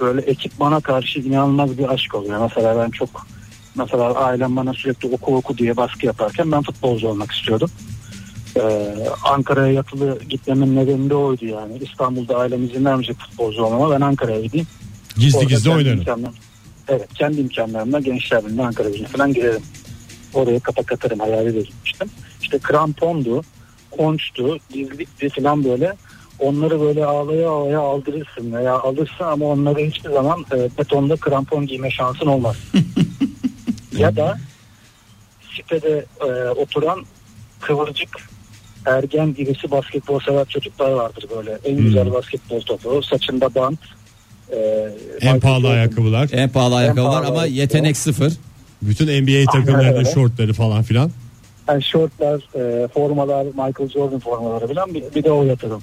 Böyle 0.00 0.20
ekipmana 0.20 0.80
karşı 0.80 1.20
inanılmaz 1.20 1.78
bir 1.78 1.88
aşk 1.88 2.14
oluyor. 2.14 2.40
Mesela 2.40 2.78
ben 2.84 2.90
çok 2.90 3.26
mesela 3.74 4.14
ailem 4.14 4.56
bana 4.56 4.74
sürekli 4.74 5.08
oku 5.08 5.36
oku 5.36 5.58
diye 5.58 5.76
baskı 5.76 6.06
yaparken 6.06 6.52
ben 6.52 6.62
futbolcu 6.62 7.08
olmak 7.08 7.32
istiyordum. 7.32 7.70
E, 8.56 8.94
Ankara'ya 9.24 9.72
yatılı 9.72 10.18
gitmemin 10.28 10.76
nedeni 10.76 11.10
de 11.10 11.14
oydu 11.14 11.46
yani. 11.46 11.78
İstanbul'da 11.78 12.38
ailem 12.38 12.64
izin 12.64 12.84
vermeyecek 12.84 13.18
futbolcu 13.18 13.62
olmama 13.62 13.90
ben 13.90 14.00
Ankara'ya 14.00 14.40
gideyim. 14.40 14.66
Gizli 15.16 15.38
Orada 15.38 15.48
gizli 15.48 15.70
oynarım. 15.70 16.04
Evet 16.88 17.14
kendi 17.14 17.40
imkanlarımla 17.40 18.00
gençler 18.00 18.44
birliğine 18.44 18.66
Ankara 18.66 18.88
gücüne 18.88 19.06
falan 19.06 19.32
girerim. 19.32 19.62
Oraya 20.34 20.60
kapak 20.60 20.92
atarım 20.92 21.20
hayaliyle 21.20 21.60
gitmiştim. 21.60 22.10
İşte 22.42 22.58
krampondu, 22.58 23.42
konçtu, 23.90 24.58
dizlikti 24.72 25.28
falan 25.28 25.64
böyle. 25.64 25.92
Onları 26.38 26.80
böyle 26.80 27.04
ağlaya 27.04 27.50
ağlaya 27.50 27.80
aldırırsın 27.80 28.52
veya 28.52 28.74
alırsın 28.74 29.24
ama 29.24 29.46
onları 29.46 29.78
hiçbir 29.78 30.10
zaman 30.10 30.44
e, 30.52 30.68
betonda 30.78 31.16
krampon 31.16 31.66
giyme 31.66 31.90
şansın 31.90 32.26
olmaz. 32.26 32.56
ya 33.92 34.16
da 34.16 34.38
sitede 35.56 36.04
e, 36.20 36.48
oturan 36.48 37.04
kıvırcık 37.60 38.28
ergen 38.86 39.36
birisi 39.36 39.70
basketbol 39.70 40.20
sever 40.20 40.44
çocuklar 40.44 40.92
vardır 40.92 41.26
böyle. 41.36 41.58
En 41.64 41.76
güzel 41.76 42.12
basketbol 42.12 42.60
topu, 42.60 43.02
saçında 43.02 43.54
bant. 43.54 43.80
E, 44.52 44.90
En 45.20 45.40
pahalı 45.40 45.60
Jordan. 45.60 45.76
ayakkabılar. 45.76 46.28
En 46.32 46.48
pahalı 46.48 46.74
ayakkabılar 46.76 47.12
pahalı 47.12 47.26
ama 47.26 47.40
ayakkabı. 47.40 47.60
yetenek 47.60 47.96
sıfır. 47.96 48.32
Bütün 48.82 49.22
NBA 49.22 49.52
takımlarının 49.52 50.04
şortları 50.04 50.52
falan 50.52 50.82
filan. 50.82 51.10
Yani 51.68 51.84
şortlar, 51.84 52.40
e, 52.84 52.88
formalar, 52.88 53.44
Michael 53.44 53.88
Jordan 53.88 54.20
formaları 54.20 54.74
falan 54.74 54.94
bir, 54.94 55.02
bir 55.14 55.24
de 55.24 55.32
o 55.32 55.44
yatırım. 55.44 55.82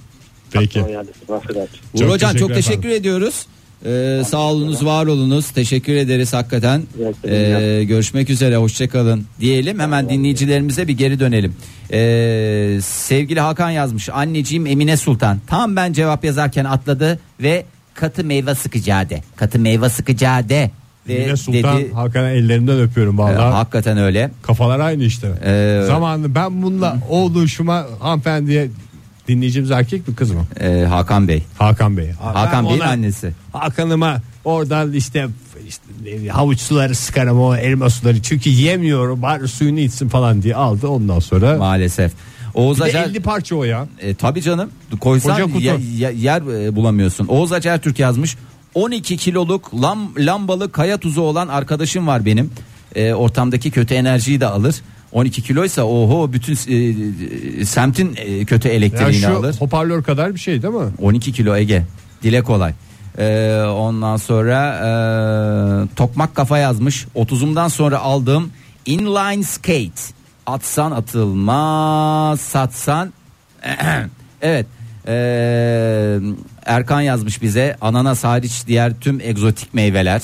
Peki. 0.51 0.82
Uğur 0.82 2.00
Çok 2.00 2.10
hocam 2.10 2.36
çok 2.36 2.50
teşekkür 2.50 2.53
teşekkür 2.53 2.89
ediyoruz. 2.89 3.46
Ee, 3.86 4.22
sağ 4.27 4.38
olunuz 4.38 4.86
var 4.86 5.06
olunuz 5.06 5.51
teşekkür 5.51 5.96
ederiz 5.96 6.34
hakikaten 6.34 6.84
Ee, 7.25 7.84
görüşmek 7.84 8.30
üzere 8.30 8.58
hoşçakalın 8.58 9.25
diyelim 9.39 9.80
hemen 9.80 10.10
dinleyicilerimize 10.10 10.88
bir 10.88 10.94
geri 10.94 11.20
dönelim 11.20 11.56
Ee, 11.94 12.80
sevgili 12.82 13.39
Hakan 13.39 13.70
yazmış 13.70 14.10
anneciğim 14.10 14.65
Emine 14.65 14.98
Sultan 14.98 15.39
tam 15.48 15.75
ben 15.75 15.94
cevap 15.94 16.25
yazarken 16.25 16.65
atladı 16.65 17.20
ve 17.41 17.65
katı 17.93 18.24
meyve 18.24 18.55
sıkacağı 18.55 19.10
de 19.10 19.24
katı 19.36 19.60
meyve 19.60 19.89
sıkacağı 19.89 20.50
de 20.50 20.71
ve 21.07 21.13
Yine 21.13 21.38
Sultan 21.38 21.77
dedi 21.79 21.93
Hakan'a 21.93 22.29
ellerinden 22.29 22.79
öpüyorum 22.79 23.15
Ee, 23.15 23.17
vallahi. 23.17 23.53
hakikaten 23.53 23.98
öyle 23.98 24.31
Kafalar 24.41 24.79
aynı 24.79 25.03
işte. 25.03 25.27
Ee, 25.45 25.83
Zamanında 25.88 26.36
ben 26.36 26.62
bununla 26.63 26.98
oluşuma 27.10 27.86
hanımefendiye 28.00 28.69
dinleyicimiz 29.27 29.71
erkek 29.71 30.07
mi 30.07 30.15
kız 30.15 30.31
mı? 30.31 30.45
Ee, 30.60 30.86
Hakan 30.89 31.27
Bey 31.27 31.43
Hakan 31.57 31.98
Bey. 31.98 32.12
Hakan 32.12 32.63
Ben 32.65 32.69
Bey'in 32.69 32.81
ona- 32.81 32.89
annesi 32.89 33.31
Hakan'ıma 33.53 34.17
oradan 34.45 34.93
işte, 34.93 35.27
işte 35.67 36.27
havuç 36.27 36.60
suları 36.60 36.95
sıkarım 36.95 37.39
o 37.41 37.55
elma 37.55 37.89
suları 37.89 38.21
çünkü 38.21 38.50
yemiyorum 38.50 39.21
bari 39.21 39.48
suyunu 39.48 39.79
içsin 39.79 40.10
falan 40.10 40.41
diye 40.43 40.55
aldı 40.55 40.88
ondan 40.88 41.19
sonra. 41.19 41.57
maalesef 41.57 42.12
Oğuz 42.53 42.81
Acar 42.81 43.03
50 43.10 43.20
parça 43.20 43.55
o 43.55 43.63
ya. 43.63 43.88
E, 44.00 44.13
tabii 44.15 44.41
canım 44.41 44.70
koysan 45.01 45.31
Koca 45.31 45.46
kutu. 45.46 45.60
ye- 45.60 45.79
ye- 45.98 46.13
yer 46.17 46.41
e, 46.65 46.75
bulamıyorsun. 46.75 47.27
Oğuz 47.27 47.51
Acar 47.51 47.77
Türk 47.81 48.00
yazmış. 48.00 48.38
12 48.75 49.17
kiloluk 49.17 49.81
lam, 49.81 50.12
lambalı 50.17 50.72
kaya 50.72 50.98
tuzu 50.98 51.22
olan 51.22 51.48
arkadaşım 51.48 52.08
var 52.08 52.25
benim. 52.25 52.51
E, 52.96 53.13
ortamdaki 53.13 53.72
kötü 53.72 53.93
enerjiyi 53.93 54.39
de 54.41 54.46
alır. 54.48 54.75
12 55.12 55.41
kiloysa 55.43 55.84
oho 55.84 56.34
bütün 56.34 56.53
e, 56.67 56.75
e, 57.62 57.65
semtin 57.65 58.13
e, 58.17 58.46
kötü 58.46 58.67
Yani 58.67 58.77
elektriğini 58.77 59.13
şu 59.13 59.38
alır. 59.38 59.55
hoparlör 59.60 60.03
kadar 60.03 60.34
bir 60.36 60.39
şey 60.39 60.62
değil 60.63 60.74
mi? 60.74 60.91
12 61.01 61.34
kilo 61.34 61.55
Ege. 61.55 61.86
Dile 62.24 62.41
kolay. 62.43 62.74
E, 63.17 63.55
ondan 63.75 64.17
sonra 64.17 64.60
e, 64.84 65.96
tokmak 65.96 66.36
kafa 66.36 66.58
yazmış. 66.58 67.05
30'umdan 67.15 67.70
sonra 67.70 68.00
aldığım 68.00 68.50
inline 68.86 69.43
skate. 69.43 70.01
Atsan 70.51 70.91
atılmaz, 70.91 72.41
satsan 72.41 73.13
evet. 74.41 74.65
Ee, 75.08 76.20
Erkan 76.65 77.01
yazmış 77.01 77.41
bize 77.41 77.77
ananas 77.81 78.24
hariç 78.24 78.63
diğer 78.67 79.00
tüm 79.00 79.22
egzotik 79.22 79.74
meyveler. 79.74 80.22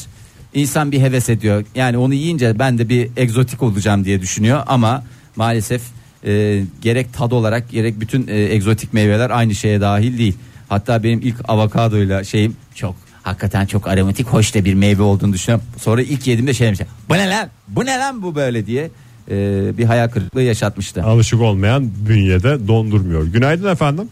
İnsan 0.54 0.92
bir 0.92 1.02
heves 1.02 1.30
ediyor. 1.30 1.66
Yani 1.76 1.98
onu 1.98 2.14
yiyince 2.14 2.60
ben 2.60 2.78
de 2.78 2.90
bir 2.90 3.10
egzotik 3.18 3.64
olacağım 3.64 4.06
diye 4.06 4.22
düşünüyor 4.22 4.64
ama 4.68 5.04
maalesef 5.36 5.82
e, 6.26 6.64
gerek 6.82 7.14
tad 7.14 7.32
olarak 7.32 7.70
gerek 7.70 8.00
bütün 8.00 8.28
e, 8.28 8.40
egzotik 8.40 8.94
meyveler 8.94 9.30
aynı 9.30 9.56
şeye 9.56 9.82
dahil 9.82 10.18
değil. 10.18 10.38
Hatta 10.70 11.04
benim 11.04 11.22
ilk 11.22 11.36
avokadoyla 11.48 12.24
şeyim 12.24 12.56
çok 12.76 12.96
hakikaten 13.24 13.66
çok 13.66 13.88
aromatik 13.88 14.28
hoş 14.28 14.56
da 14.56 14.66
bir 14.66 14.74
meyve 14.74 15.02
olduğunu 15.02 15.34
düşünüyorum. 15.34 15.68
Sonra 15.78 16.02
ilk 16.02 16.28
yediğimde 16.28 16.54
şey 16.54 16.68
demiştim. 16.68 16.88
Bu 17.10 17.14
ne 17.14 17.30
lan? 17.30 17.50
Bu 17.68 17.86
ne 17.86 17.98
lan 17.98 18.22
bu 18.22 18.36
böyle 18.36 18.66
diye 18.66 18.90
e, 19.32 19.78
bir 19.78 19.84
hayal 19.86 20.10
kırıklığı 20.10 20.42
yaşatmıştı. 20.42 21.04
Alışık 21.04 21.42
olmayan 21.42 21.92
bünyede 22.10 22.68
dondurmuyor. 22.68 23.24
Günaydın 23.24 23.68
efendim. 23.72 24.10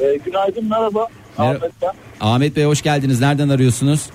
Ee, 0.00 0.18
günaydın 0.24 0.64
merhaba. 0.68 1.06
Ahmet 1.38 1.62
ben. 1.82 1.92
Ahmet 2.20 2.56
Bey 2.56 2.64
hoş 2.64 2.82
geldiniz. 2.82 3.20
Nereden 3.20 3.48
arıyorsunuz? 3.48 4.06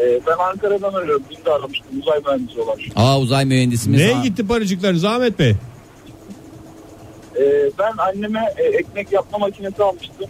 Ee, 0.00 0.20
ben 0.26 0.44
Ankara'dan 0.50 0.92
arıyorum. 0.92 1.22
Dün 1.30 1.44
de 1.44 1.50
aramıştım. 1.50 2.00
Uzay 2.02 2.20
mühendisi 2.26 2.60
olarak. 2.60 2.78
Aa 2.96 3.20
uzay 3.20 3.44
mühendisimiz. 3.44 4.00
Neye 4.00 4.16
Aa, 4.16 4.22
gitti 4.22 4.46
paracıklarınız 4.46 5.04
Ahmet 5.04 5.38
Bey? 5.38 5.54
Ee, 7.40 7.70
ben 7.78 7.92
anneme 7.98 8.44
e, 8.56 8.62
ekmek 8.62 9.12
yapma 9.12 9.38
makinesi 9.38 9.82
almıştım. 9.82 10.26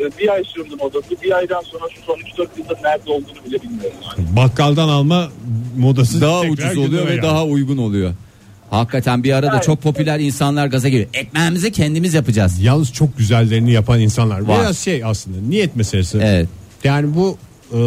Ee, 0.00 0.04
e, 0.04 0.10
bir 0.18 0.28
ay 0.28 0.44
sürdüm 0.44 0.80
odası. 0.80 1.10
Bir 1.22 1.36
aydan 1.36 1.60
sonra 1.60 1.84
şu 1.94 2.02
son 2.02 2.16
3-4 2.44 2.46
yıldır 2.58 2.76
nerede 2.84 3.10
olduğunu 3.10 3.44
bile 3.46 3.62
bilmiyorum. 3.62 3.96
Yani. 4.18 4.36
Bakkaldan 4.36 4.88
alma 4.88 5.28
modası 5.78 6.20
Daha 6.20 6.40
tekrar 6.40 6.52
ucuz 6.52 6.78
oluyor 6.78 6.88
gündeme 6.90 7.10
ve 7.10 7.14
geldi. 7.14 7.26
daha 7.26 7.44
uygun 7.44 7.76
oluyor. 7.78 8.12
Hakikaten 8.70 9.24
bir 9.24 9.32
arada 9.32 9.60
çok 9.60 9.82
popüler 9.82 10.20
insanlar 10.20 10.66
gaza 10.66 10.88
geliyor. 10.88 11.08
Ekmeğimizi 11.14 11.72
kendimiz 11.72 12.14
yapacağız. 12.14 12.60
Yalnız 12.60 12.92
çok 12.92 13.18
güzellerini 13.18 13.72
yapan 13.72 14.00
insanlar. 14.00 14.40
Var. 14.40 14.60
Biraz 14.60 14.78
şey 14.78 15.04
aslında 15.04 15.36
niyet 15.48 15.76
meselesi. 15.76 16.18
Evet. 16.22 16.48
Yani 16.84 17.14
bu 17.14 17.38
e, 17.72 17.78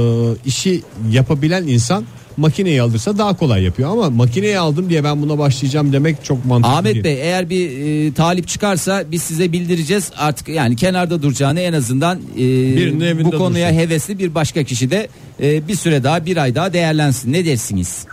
işi 0.45 0.81
yapabilen 1.11 1.67
insan 1.67 2.03
makineyi 2.37 2.81
alırsa 2.81 3.17
daha 3.17 3.37
kolay 3.37 3.63
yapıyor 3.63 3.89
ama 3.91 4.09
makineyi 4.09 4.59
aldım 4.59 4.89
diye 4.89 5.03
ben 5.03 5.21
buna 5.21 5.37
başlayacağım 5.37 5.93
demek 5.93 6.23
çok 6.23 6.45
mantıklı 6.45 6.75
Ahmet 6.75 6.93
değil. 6.93 7.03
Bey 7.03 7.21
eğer 7.21 7.49
bir 7.49 7.69
e, 8.07 8.13
talip 8.13 8.47
çıkarsa 8.47 9.03
biz 9.11 9.21
size 9.21 9.51
bildireceğiz. 9.51 10.11
Artık 10.17 10.47
yani 10.49 10.75
kenarda 10.75 11.21
duracağını 11.21 11.59
en 11.59 11.73
azından 11.73 12.19
e, 12.35 12.39
Birinin 12.39 12.99
evinde 12.99 13.25
bu 13.25 13.37
konuya 13.37 13.69
dursun. 13.69 13.79
hevesli 13.79 14.19
bir 14.19 14.35
başka 14.35 14.63
kişi 14.63 14.91
de 14.91 15.07
e, 15.41 15.67
bir 15.67 15.75
süre 15.75 16.03
daha 16.03 16.25
bir 16.25 16.37
ay 16.37 16.55
daha 16.55 16.73
değerlensin. 16.73 17.33
Ne 17.33 17.45
dersiniz? 17.45 18.05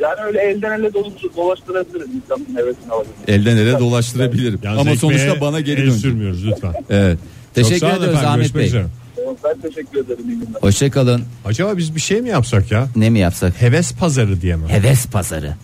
Yani 0.00 0.20
öyle 0.26 0.38
elden 0.40 0.80
ele 0.80 0.92
dolaştırabiliriz 1.36 2.08
insanın 2.14 2.46
hevesini 2.56 2.92
alabilir. 2.92 3.12
Elden 3.28 3.56
ele 3.56 3.78
dolaştırabilirim. 3.78 4.60
Yalnız 4.62 4.80
Ama 4.86 4.96
sonuçta 4.96 5.40
bana 5.40 5.60
geri 5.60 5.76
dönecek. 5.80 6.00
sürmüyoruz 6.00 6.46
lütfen. 6.46 6.72
Evet. 6.90 7.18
Teşekkür 7.54 7.78
Çok 7.80 7.88
sağ 7.88 7.96
olun 7.96 7.96
ediyoruz 7.96 8.18
efendim, 8.18 8.30
Ahmet 8.30 8.52
görüşmek 8.54 8.60
Bey. 8.62 8.66
üzere. 8.66 8.86
Ben 9.44 9.60
teşekkür 9.70 9.98
ederim. 9.98 10.24
İyi 10.28 10.38
günler. 10.38 10.60
Hoşçakalın. 10.60 11.22
Acaba 11.44 11.76
biz 11.76 11.94
bir 11.94 12.00
şey 12.00 12.20
mi 12.22 12.28
yapsak 12.28 12.72
ya? 12.72 12.88
Ne 12.96 13.10
mi 13.10 13.18
yapsak? 13.18 13.62
Heves 13.62 13.92
pazarı 13.94 14.40
diye 14.40 14.56
mi? 14.56 14.68
Heves 14.68 15.06
pazarı. 15.06 15.54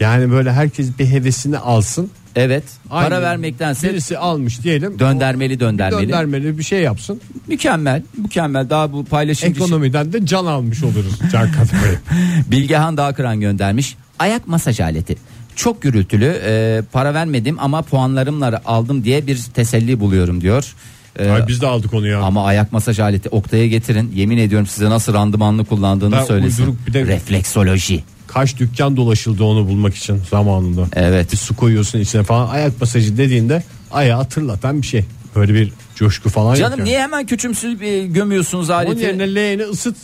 Yani 0.00 0.30
böyle 0.30 0.52
herkes 0.52 0.98
bir 0.98 1.06
hevesini 1.06 1.58
alsın. 1.58 2.10
Evet. 2.36 2.64
Para 2.88 3.14
Aynı 3.14 3.22
vermektense 3.24 3.88
Birisi 3.90 4.18
almış 4.18 4.62
diyelim. 4.62 4.98
döndermeli 4.98 5.60
döndermeli. 5.60 6.02
Döndermeli 6.08 6.58
bir 6.58 6.62
şey 6.62 6.80
yapsın. 6.82 7.20
Mükemmel. 7.48 8.02
Mükemmel. 8.16 8.70
Daha 8.70 8.92
bu 8.92 9.04
paylaşım 9.04 9.50
Ekonomiden 9.50 10.12
de 10.12 10.26
can 10.26 10.46
almış 10.46 10.82
oluruz. 10.84 11.18
Can 11.32 11.52
katmayı. 11.52 11.98
Bilgehan 12.50 12.96
Dağkıran 12.96 13.40
göndermiş. 13.40 13.96
Ayak 14.18 14.48
masaj 14.48 14.80
aleti. 14.80 15.16
Çok 15.56 15.82
gürültülü 15.82 16.40
e, 16.46 16.82
para 16.92 17.14
vermedim 17.14 17.56
ama 17.60 17.82
puanlarımla 17.82 18.62
aldım 18.64 19.04
diye 19.04 19.26
bir 19.26 19.42
teselli 19.54 20.00
buluyorum 20.00 20.40
diyor. 20.40 20.74
E, 21.18 21.30
Ay 21.30 21.48
biz 21.48 21.60
de 21.60 21.66
aldık 21.66 21.94
onu 21.94 22.06
ya. 22.06 22.20
ama 22.20 22.44
ayak 22.46 22.72
masaj 22.72 22.98
aleti 23.00 23.28
Oktay'a 23.28 23.66
getirin. 23.66 24.12
Yemin 24.14 24.38
ediyorum 24.38 24.66
size 24.66 24.90
nasıl 24.90 25.14
randımanlı 25.14 25.64
kullandığını 25.64 26.12
Ben 26.16 26.24
söylesin. 26.24 26.62
uyduruk 26.62 26.86
bir 26.86 26.94
de- 26.94 27.06
Refleksoloji. 27.06 28.04
Kaç 28.36 28.56
dükkan 28.58 28.96
dolaşıldı 28.96 29.44
onu 29.44 29.68
bulmak 29.68 29.94
için 29.94 30.22
zamanında. 30.30 30.86
Evet. 30.94 31.32
Bir 31.32 31.36
su 31.36 31.56
koyuyorsun 31.56 31.98
içine 31.98 32.22
falan 32.22 32.48
ayak 32.48 32.80
masajı 32.80 33.16
dediğinde 33.16 33.62
ayağı 33.90 34.16
hatırlatan 34.18 34.82
bir 34.82 34.86
şey. 34.86 35.04
Böyle 35.36 35.54
bir 35.54 35.72
coşku 35.94 36.28
falan 36.28 36.48
yok 36.48 36.58
Canım 36.58 36.78
yani. 36.78 36.88
niye 36.88 37.02
hemen 37.02 37.26
küçümsü 37.26 37.84
e, 37.84 38.06
gömüyorsunuz 38.06 38.70
Onun 38.70 38.78
aleti? 38.78 39.02
yerine 39.02 39.34
leğeni 39.34 39.62
ısıt 39.62 39.96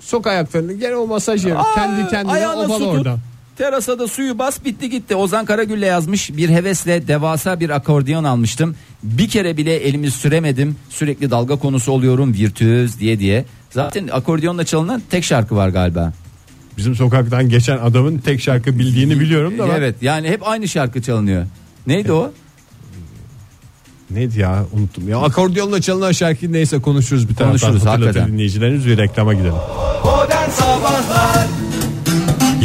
sok 0.00 0.26
ayaklarını 0.26 0.72
gene 0.72 0.96
o 0.96 1.06
masaj 1.06 1.44
yeri. 1.46 1.58
Aa, 1.58 1.74
Kendi 1.74 2.10
kendine 2.10 2.66
tut. 2.66 2.82
orada. 2.82 3.18
Terasa 3.56 3.98
da 3.98 4.08
suyu 4.08 4.38
bas 4.38 4.64
bitti 4.64 4.90
gitti. 4.90 5.16
Ozan 5.16 5.44
Karagül'le 5.44 5.82
yazmış 5.86 6.36
bir 6.36 6.48
hevesle 6.48 7.08
devasa 7.08 7.60
bir 7.60 7.70
akordeon 7.70 8.24
almıştım. 8.24 8.76
Bir 9.02 9.28
kere 9.28 9.56
bile 9.56 9.76
elimi 9.76 10.10
süremedim. 10.10 10.76
Sürekli 10.90 11.30
dalga 11.30 11.56
konusu 11.56 11.92
oluyorum 11.92 12.34
virtüöz 12.34 13.00
diye 13.00 13.18
diye. 13.18 13.44
Zaten 13.70 14.08
akordeonla 14.12 14.64
çalınan 14.64 15.02
tek 15.10 15.24
şarkı 15.24 15.56
var 15.56 15.68
galiba. 15.68 16.12
Bizim 16.76 16.94
sokaktan 16.94 17.48
geçen 17.48 17.78
adamın 17.78 18.18
tek 18.18 18.40
şarkı 18.40 18.78
bildiğini 18.78 19.20
biliyorum 19.20 19.58
da 19.58 19.68
ben- 19.68 19.74
Evet 19.74 19.94
yani 20.02 20.28
hep 20.28 20.48
aynı 20.48 20.68
şarkı 20.68 21.02
çalınıyor. 21.02 21.46
Neydi 21.86 22.12
o? 22.12 22.32
Neydi 24.10 24.40
ya 24.40 24.64
unuttum 24.72 25.08
ya 25.08 25.18
akordiyonla 25.18 25.80
çalınan 25.80 26.12
şarkıyı 26.12 26.52
neyse 26.52 26.78
konuşuruz 26.80 27.28
bir 27.28 27.34
taraftan 27.34 27.50
Konuşuruz, 27.60 27.86
hatırlatır 27.86 28.06
hakikaten. 28.06 28.32
dinleyicilerimiz 28.32 28.86
bir 28.86 28.98
reklama 28.98 29.34
gidelim. 29.34 29.52
Modern 30.04 30.50
Sabahlar 30.50 31.46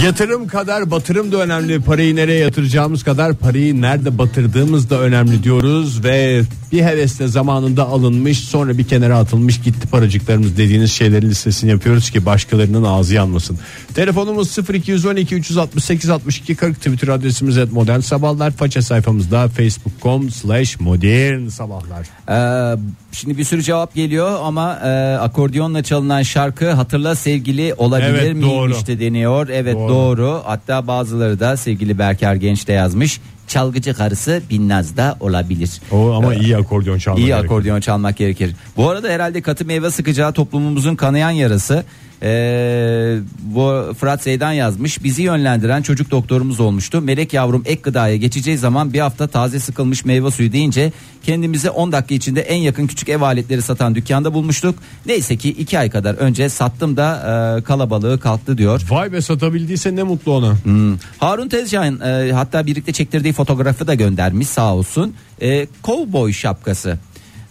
Yatırım 0.06 0.48
kadar 0.48 0.92
batırım 0.92 1.32
da 1.32 1.38
önemli. 1.38 1.82
Parayı 1.82 2.16
nereye 2.16 2.40
yatıracağımız 2.40 3.04
kadar 3.04 3.34
parayı 3.34 3.82
nerede 3.82 4.18
batırdığımız 4.18 4.90
da 4.90 5.00
önemli 5.00 5.44
diyoruz 5.44 6.04
ve 6.04 6.42
bir 6.72 6.84
hevesle 6.84 7.28
zamanında 7.28 7.84
alınmış 7.84 8.40
sonra 8.40 8.78
bir 8.78 8.88
kenara 8.88 9.18
atılmış 9.18 9.62
gitti 9.62 9.88
paracıklarımız 9.88 10.58
dediğiniz 10.58 10.92
şeylerin 10.92 11.30
listesini 11.30 11.72
yapıyoruz 11.72 12.10
ki 12.10 12.26
başkalarının 12.26 12.84
ağzı 12.84 13.16
yanmasın. 13.16 13.60
Telefonumuz 13.94 14.58
0212 14.74 15.36
368 15.36 16.10
62 16.10 16.56
40 16.56 16.76
Twitter 16.76 17.08
adresimiz 17.08 17.58
et 17.58 17.72
modern 17.72 18.00
sabahlar 18.00 18.52
faça 18.52 18.82
sayfamızda 18.82 19.48
facebook.com 19.48 20.30
slash 20.30 20.80
modern 20.80 21.48
sabahlar. 21.48 22.08
Ee, 22.30 22.78
şimdi 23.12 23.38
bir 23.38 23.44
sürü 23.44 23.64
cevap 23.64 23.96
geliyor 23.96 24.40
ama 24.44 24.80
e, 24.84 25.18
akordeonla 25.18 25.84
çalınan 25.84 26.22
şarkı 26.24 26.72
hatırla 26.72 27.16
sevgili 27.16 27.74
olabilir 27.74 28.10
Evet, 28.10 28.42
doğru. 28.42 28.68
miymiş 28.68 28.88
de 28.88 29.00
deniyor. 29.00 29.48
Evet 29.50 29.76
Doğru. 29.76 29.89
Doğru. 29.90 30.42
Hatta 30.46 30.88
bazıları 30.88 31.40
da 31.40 31.58
sevgili 31.58 32.00
Berker 32.00 32.36
Genç 32.36 32.68
de 32.68 32.74
yazmış. 32.74 33.22
Çalgıcı 33.48 33.94
karısı 33.94 34.42
Binnaz 34.50 34.98
da 34.98 35.18
olabilir. 35.20 35.82
O 35.92 36.12
ama 36.12 36.36
iyi 36.36 36.58
akordeon 36.58 36.98
çalmak 36.98 37.20
İyi 37.20 37.36
akordeon 37.36 37.80
çalmak 37.80 38.18
gerekir. 38.18 38.56
Bu 38.78 38.90
arada 38.90 39.10
herhalde 39.10 39.42
katı 39.42 39.66
meyve 39.66 39.92
sıkacağı 39.92 40.34
toplumumuzun 40.34 40.96
kanayan 40.96 41.30
yarası. 41.30 41.84
Ee, 42.24 43.18
bu 43.42 43.94
Fırat 44.00 44.24
Zeydan 44.24 44.52
yazmış. 44.52 45.04
Bizi 45.04 45.22
yönlendiren 45.22 45.82
çocuk 45.82 46.12
doktorumuz 46.12 46.60
olmuştu. 46.60 47.02
Melek 47.02 47.34
yavrum 47.34 47.64
ek 47.66 47.82
gıdaya 47.82 48.16
geçeceği 48.16 48.58
zaman 48.58 48.94
bir 48.94 49.00
hafta 49.00 49.28
taze 49.28 49.60
sıkılmış 49.60 50.06
meyve 50.06 50.32
suyu 50.32 50.52
deyince 50.52 50.92
kendimizi 51.24 51.70
10 51.70 51.92
dakika 51.92 52.16
içinde 52.16 52.42
en 52.42 52.58
yakın 52.58 52.88
küçük 52.88 53.10
ev 53.10 53.22
aletleri 53.22 53.62
satan 53.62 53.96
dükkanda 53.96 54.34
bulmuştuk. 54.34 54.76
Neyse 55.06 55.38
ki 55.38 55.50
2 55.50 55.80
ay 55.80 55.90
kadar 55.90 56.16
önce 56.16 56.50
sattım 56.50 56.98
da 56.98 57.58
e, 57.60 57.64
kalabalığı 57.64 58.20
kalktı 58.20 58.58
diyor. 58.58 58.82
Vay 58.90 59.12
be 59.12 59.22
satabildiyse 59.22 59.96
ne 59.96 60.04
mutlu 60.04 60.32
ona. 60.32 60.54
Hmm. 60.64 60.98
Harun 61.18 61.50
Tezcan 61.50 62.00
e, 62.02 62.32
hatta 62.32 62.66
birlikte 62.66 62.94
çektirdiği 62.94 63.34
fotoğrafı 63.34 63.88
da 63.88 63.94
göndermiş 63.94 64.48
sağ 64.48 64.76
olsun. 64.76 65.14
E, 65.42 65.68
cowboy 65.84 66.34
şapkası. 66.34 66.98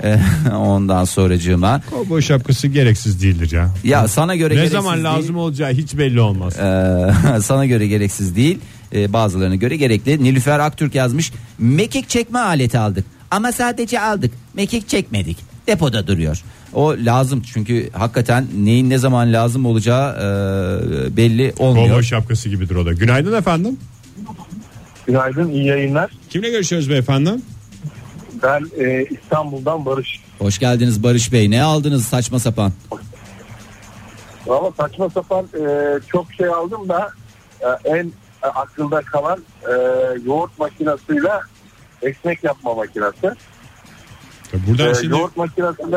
E, 0.05 0.19
ondan 0.55 1.05
sonracığıma. 1.05 1.81
Kovboy 1.91 2.23
şapkası 2.23 2.69
gereksiz 2.69 3.23
değildir 3.23 3.53
ya. 3.53 3.71
Ya 3.85 4.09
sana 4.09 4.37
göre 4.37 4.49
Ne 4.51 4.55
gereksiz 4.55 4.73
zaman 4.73 4.95
değil. 4.95 5.05
lazım 5.05 5.37
olacağı 5.37 5.73
hiç 5.73 5.99
belli 5.99 6.21
olmaz. 6.21 6.57
Ee, 6.59 7.41
sana 7.43 7.67
göre 7.67 7.87
gereksiz 7.87 8.37
değil. 8.37 8.59
Ee, 8.95 9.13
bazılarına 9.13 9.55
göre 9.55 9.77
gerekli. 9.77 10.25
Nilüfer 10.25 10.59
Aktürk 10.59 10.95
yazmış. 10.95 11.33
Mekik 11.59 12.09
çekme 12.09 12.39
aleti 12.39 12.79
aldık. 12.79 13.05
Ama 13.31 13.53
sadece 13.53 14.01
aldık. 14.01 14.33
Mekik 14.55 14.89
çekmedik. 14.89 15.37
Depoda 15.67 16.07
duruyor. 16.07 16.43
O 16.73 16.95
lazım 16.99 17.43
çünkü 17.53 17.91
hakikaten 17.93 18.47
neyin 18.59 18.91
ne 18.91 18.99
zaman 18.99 19.33
lazım 19.33 19.67
olacağı 19.67 20.11
e, 20.17 21.17
belli 21.17 21.53
olmuyor. 21.59 21.87
Kovboy 21.89 22.03
şapkası 22.03 22.49
gibidir 22.49 22.75
o 22.75 22.87
da. 22.87 22.93
Günaydın 22.93 23.33
efendim. 23.33 23.77
Günaydın, 25.07 25.51
iyi 25.51 25.67
yayınlar. 25.67 26.11
Kimle 26.31 26.51
görüşüyoruz 26.51 26.91
beyefendi? 26.91 27.31
Ben 28.43 28.85
e, 28.85 29.05
İstanbul'dan 29.05 29.87
Barış. 29.87 30.21
Hoş 30.39 30.59
geldiniz 30.59 31.03
Barış 31.03 31.33
Bey. 31.33 31.51
Ne 31.51 31.63
aldınız 31.63 32.05
saçma 32.07 32.39
sapan? 32.39 32.73
Ama 34.49 34.71
saçma 34.77 35.11
sapan 35.11 35.45
e, 35.45 35.69
çok 36.13 36.33
şey 36.33 36.47
aldım 36.47 36.89
da 36.89 37.11
e, 37.61 37.89
en 37.89 38.13
e, 38.45 38.47
aklımda 38.47 39.01
kalan 39.01 39.39
e, 39.63 39.73
yoğurt 40.27 40.59
makinesiyle 40.59 41.33
ekmek 42.03 42.45
yapma 42.45 42.75
makinesi. 42.75 43.31
Buradan 44.69 44.91
E, 44.91 44.95
şimdi 44.95 45.07
yoğurt 45.07 45.37
makinesinde 45.37 45.97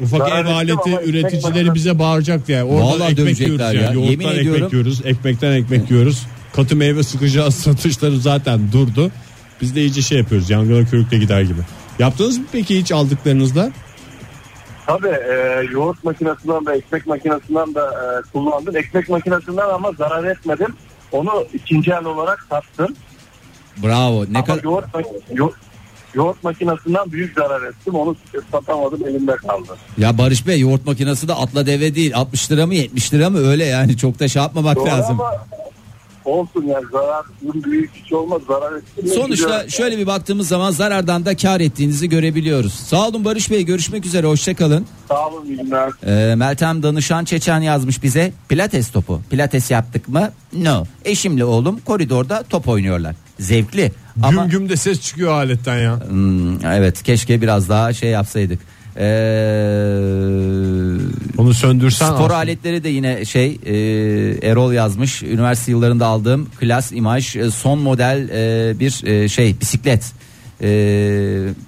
ufak 0.00 0.28
ev 0.28 0.46
aleti 0.46 0.90
üreticileri 1.04 1.74
bize 1.74 1.98
bağıracak 1.98 2.46
diye. 2.46 2.64
Oradan 2.64 2.86
Vallahi 2.86 3.12
ekmek 3.12 3.40
yiyoruz 3.40 3.60
ya. 3.60 3.72
ya. 3.72 3.92
Yoğurttan 3.92 4.10
Yemin 4.10 4.24
ekmek 4.26 4.38
ediyorum. 4.40 4.68
yiyoruz. 4.72 5.00
Ekmekten 5.04 5.52
ekmek 5.52 5.90
yiyoruz. 5.90 6.26
Katı 6.56 6.76
meyve 6.76 7.02
sıkıcı 7.02 7.42
satışları 7.52 8.18
zaten 8.20 8.72
durdu. 8.72 9.10
Biz 9.60 9.74
de 9.76 9.80
iyice 9.80 10.02
şey 10.02 10.18
yapıyoruz. 10.18 10.50
Yangına 10.50 10.84
körükle 10.88 11.18
gider 11.18 11.40
gibi. 11.42 11.60
Yaptınız 11.98 12.38
mı 12.38 12.44
peki 12.52 12.78
hiç 12.78 12.92
aldıklarınızda? 12.92 13.70
tabii 14.86 15.08
e, 15.08 15.62
yoğurt 15.72 16.04
makinesinden 16.04 16.66
de 16.66 16.72
ekmek 16.72 17.06
makinesinden 17.06 17.74
de 17.74 17.80
e, 17.80 18.30
kullandım. 18.32 18.76
Ekmek 18.76 19.08
makinesinden 19.08 19.68
ama 19.68 19.92
zarar 19.98 20.24
etmedim. 20.24 20.74
Onu 21.12 21.30
ikinci 21.54 21.90
el 21.90 22.04
olarak 22.04 22.46
sattım. 22.50 22.94
Bravo. 23.82 24.24
Ne 24.30 24.38
Ama 24.38 24.44
kadar 24.44 24.62
yoğurt, 24.64 24.84
mak- 24.94 25.04
yo- 25.34 25.50
yoğurt 26.14 26.44
makinesinden 26.44 27.12
büyük 27.12 27.34
zarar 27.38 27.62
ettim. 27.62 27.94
Onu 27.94 28.16
satamadım 28.52 29.06
elimde 29.08 29.36
kaldı. 29.36 29.76
ya 29.98 30.18
Barış 30.18 30.46
Bey 30.46 30.60
yoğurt 30.60 30.86
makinesi 30.86 31.28
de 31.28 31.34
atla 31.34 31.66
deve 31.66 31.94
değil. 31.94 32.12
60 32.14 32.52
lira 32.52 32.66
mı 32.66 32.74
70 32.74 33.14
lira 33.14 33.30
mı 33.30 33.38
öyle 33.48 33.64
yani 33.64 33.96
çok 33.96 34.18
da 34.20 34.28
şey 34.28 34.42
yapmamak 34.42 34.76
Doğru 34.76 34.86
lazım. 34.86 35.20
ama 35.20 35.46
olsun 36.26 36.64
yani 36.66 36.84
zarar 36.92 37.24
büyük 37.42 37.90
hiç 37.94 38.12
olmaz 38.12 38.42
zarar 38.48 38.72
ettim. 38.76 39.06
Sonuçta 39.14 39.68
şöyle 39.68 39.98
bir 39.98 40.06
baktığımız 40.06 40.48
zaman 40.48 40.70
zarardan 40.70 41.24
da 41.24 41.36
kar 41.36 41.60
ettiğinizi 41.60 42.08
görebiliyoruz. 42.08 42.72
Sağ 42.74 43.08
olun 43.08 43.24
Barış 43.24 43.50
Bey 43.50 43.64
görüşmek 43.64 44.06
üzere 44.06 44.26
hoşçakalın. 44.26 44.86
Sağ 45.08 45.28
olun 45.28 45.48
günler. 45.48 45.90
Ee, 46.06 46.34
Meltem 46.34 46.82
Danışan 46.82 47.24
Çeçen 47.24 47.60
yazmış 47.60 48.02
bize 48.02 48.32
pilates 48.48 48.90
topu. 48.90 49.20
Pilates 49.30 49.70
yaptık 49.70 50.08
mı? 50.08 50.30
No. 50.52 50.84
Eşimle 51.04 51.44
oğlum 51.44 51.80
koridorda 51.80 52.44
top 52.50 52.68
oynuyorlar. 52.68 53.14
Zevkli 53.40 53.92
ama 54.22 54.42
Güm 54.42 54.50
güm 54.50 54.68
de 54.68 54.76
ses 54.76 55.00
çıkıyor 55.00 55.32
aletten 55.32 55.78
ya. 55.78 56.00
Hmm, 56.08 56.66
evet 56.66 57.02
keşke 57.02 57.42
biraz 57.42 57.68
daha 57.68 57.92
şey 57.92 58.10
yapsaydık. 58.10 58.60
Ee, 58.96 59.02
Onu 61.38 61.54
söndürsen 61.54 62.06
Spor 62.06 62.16
aslında. 62.16 62.36
aletleri 62.36 62.84
de 62.84 62.88
yine 62.88 63.24
şey 63.24 63.58
e, 63.66 63.74
Erol 64.50 64.72
yazmış. 64.72 65.22
Üniversite 65.22 65.70
yıllarında 65.72 66.06
aldığım 66.06 66.46
klas 66.60 66.92
imaj 66.92 67.36
e, 67.36 67.50
son 67.50 67.78
model 67.78 68.28
e, 68.28 68.78
bir 68.80 69.04
e, 69.06 69.28
şey 69.28 69.60
bisiklet. 69.60 70.12
E, 70.62 70.68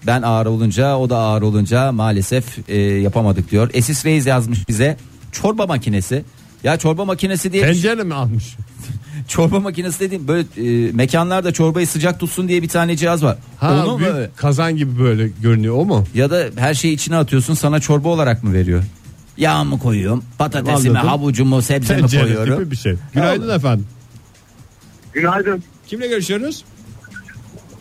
ben 0.06 0.22
ağır 0.22 0.46
olunca 0.46 0.96
o 0.96 1.10
da 1.10 1.16
ağır 1.18 1.42
olunca 1.42 1.92
maalesef 1.92 2.44
e, 2.68 2.76
yapamadık 2.80 3.50
diyor. 3.50 3.70
Esis 3.74 4.04
Reis 4.06 4.26
yazmış 4.26 4.68
bize 4.68 4.96
çorba 5.32 5.66
makinesi. 5.66 6.24
Ya 6.64 6.76
çorba 6.76 7.04
makinesi 7.04 7.52
diye 7.52 7.62
bir 7.62 7.72
şey- 7.74 7.82
Tencere 7.82 8.04
mi 8.04 8.14
almış? 8.14 8.44
çorba 9.28 9.60
makinesi 9.60 10.00
dediğim 10.00 10.28
böyle 10.28 10.46
e, 10.88 10.92
mekanlarda 10.92 11.52
çorbayı 11.52 11.86
sıcak 11.86 12.20
tutsun 12.20 12.48
diye 12.48 12.62
bir 12.62 12.68
tane 12.68 12.96
cihaz 12.96 13.22
var. 13.24 13.38
Ha, 13.58 13.84
Onu 13.86 13.98
büyük 13.98 14.12
böyle- 14.14 14.30
kazan 14.36 14.76
gibi 14.76 14.98
böyle 14.98 15.28
görünüyor 15.28 15.74
o 15.78 15.84
mu? 15.84 16.04
ya 16.14 16.30
da 16.30 16.44
her 16.56 16.74
şeyi 16.74 16.94
içine 16.94 17.16
atıyorsun 17.16 17.54
sana 17.54 17.80
çorba 17.80 18.08
olarak 18.08 18.44
mı 18.44 18.52
veriyor? 18.52 18.82
Yağ 19.36 19.64
mı 19.64 19.78
koyuyorum? 19.78 20.24
Patatesimi, 20.38 20.98
Anladım. 20.98 21.08
havucumu, 21.18 21.62
sebzemi 21.62 22.00
Tencere 22.00 22.22
koyuyorum. 22.22 22.58
gibi 22.58 22.70
bir 22.70 22.76
şey. 22.76 22.94
Günaydın 23.14 23.56
efendim. 23.56 23.86
Günaydın. 25.12 25.62
Kimle 25.86 26.06
görüşüyoruz? 26.08 26.64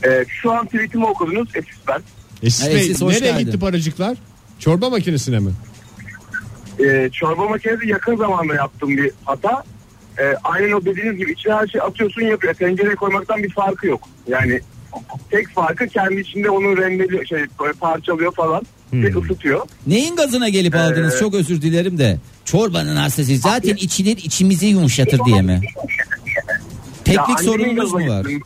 Ee, 0.05 0.25
şu 0.41 0.51
an 0.51 0.65
tweetimi 0.65 1.05
okudunuz. 1.05 1.49
Esis 1.55 1.77
ben. 1.87 2.01
Esis 2.43 2.65
Ha, 2.65 2.69
Bey, 2.69 2.75
Esis, 2.77 3.01
hoş 3.01 3.13
nereye 3.13 3.31
geldin. 3.31 3.45
gitti 3.45 3.59
paracıklar? 3.59 4.17
Çorba 4.59 4.89
makinesine 4.89 5.39
mi? 5.39 5.51
Ee, 6.79 7.09
çorba 7.13 7.47
makinesi 7.49 7.87
yakın 7.87 8.15
zamanda 8.15 8.55
yaptığım 8.55 8.89
bir 8.97 9.11
hata. 9.25 9.63
Ee, 10.19 10.35
aynen 10.43 10.71
o 10.71 10.85
dediğiniz 10.85 11.17
gibi 11.17 11.31
içine 11.31 11.53
her 11.53 11.67
şey 11.67 11.81
atıyorsun 11.81 12.21
yapıyor. 12.21 12.53
Tencereye 12.53 12.95
koymaktan 12.95 13.43
bir 13.43 13.49
farkı 13.49 13.87
yok. 13.87 14.01
Yani 14.27 14.59
tek 15.31 15.49
farkı 15.49 15.87
kendi 15.87 16.19
içinde 16.19 16.49
onu 16.49 16.77
rendeliyor, 16.77 17.25
şey 17.25 17.39
böyle 17.59 17.73
parçalıyor 17.73 18.33
falan 18.35 18.61
ve 18.93 19.17
ısıtıyor. 19.17 19.67
Neyin 19.87 20.15
gazına 20.15 20.49
gelip 20.49 20.75
aldınız? 20.75 21.15
Ee, 21.15 21.19
Çok 21.19 21.33
özür 21.33 21.61
dilerim 21.61 21.97
de. 21.97 22.17
Çorbanın 22.45 22.95
hastası 22.95 23.37
zaten 23.37 23.75
içilir 23.75 24.17
içimizi 24.17 24.65
yumuşatır 24.65 25.19
diye 25.25 25.41
mi? 25.41 25.61
Teknik 27.05 27.19
annemin 27.29 27.41
sorununuz 27.45 27.93
mu 27.93 28.07
var? 28.09 28.21
gittim. 28.21 28.41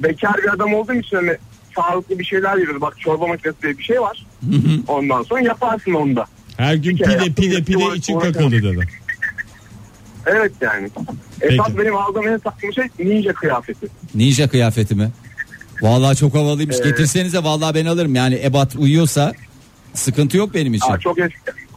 Bekar 0.00 0.34
bir 0.42 0.52
adam 0.54 0.74
olduğum 0.74 0.94
için 0.94 1.16
hani 1.16 1.36
sağlıklı 1.76 2.18
bir 2.18 2.24
şeyler 2.24 2.56
yiyoruz. 2.56 2.80
Bak 2.80 3.00
çorba 3.00 3.26
makinesi 3.26 3.62
diye 3.62 3.78
bir 3.78 3.82
şey 3.84 4.00
var. 4.00 4.26
Ondan 4.88 5.22
sonra 5.22 5.40
yaparsın 5.40 5.92
onu 5.92 6.16
da. 6.16 6.24
Her 6.56 6.74
gün 6.74 6.96
pide 6.96 7.18
pide 7.36 7.62
pide 7.64 7.76
uğraş- 7.76 7.98
için 7.98 8.18
kakıldı 8.18 8.62
dedi. 8.62 8.86
Evet 10.26 10.52
yani. 10.60 10.90
Peki. 11.40 11.54
Esas 11.54 11.78
benim 11.78 11.96
aldığım 11.96 12.28
en 12.28 12.36
saçma 12.36 12.72
şey 12.72 12.84
ninja 12.98 13.32
kıyafeti. 13.32 13.86
Ninja 14.14 14.48
kıyafeti 14.48 14.94
mi? 14.94 15.10
Vallahi 15.82 16.16
çok 16.16 16.34
havalıymış. 16.34 16.76
Evet. 16.76 16.84
Getirsenize 16.84 17.38
vallahi 17.38 17.74
ben 17.74 17.86
alırım. 17.86 18.14
Yani 18.14 18.40
ebat 18.44 18.76
uyuyorsa 18.76 19.32
sıkıntı 19.94 20.36
yok 20.36 20.54
benim 20.54 20.74
için. 20.74 20.92
Aa, 20.92 20.98
çok 20.98 21.18
eski. 21.18 21.36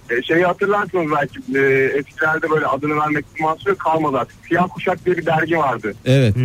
E, 0.09 0.21
şeyi 0.21 0.45
hatırlarsınız 0.45 1.11
belki 1.11 1.59
e, 1.59 1.85
eskilerde 1.99 2.49
böyle 2.49 2.65
adını 2.65 2.99
vermek 2.99 3.25
mahsuru 3.39 3.77
kalmadı 3.77 4.17
artık. 4.17 4.35
Siyah 4.47 4.67
Kuşak 4.69 5.05
diye 5.05 5.17
bir 5.17 5.25
dergi 5.25 5.57
vardı. 5.57 5.93
Evet. 6.05 6.35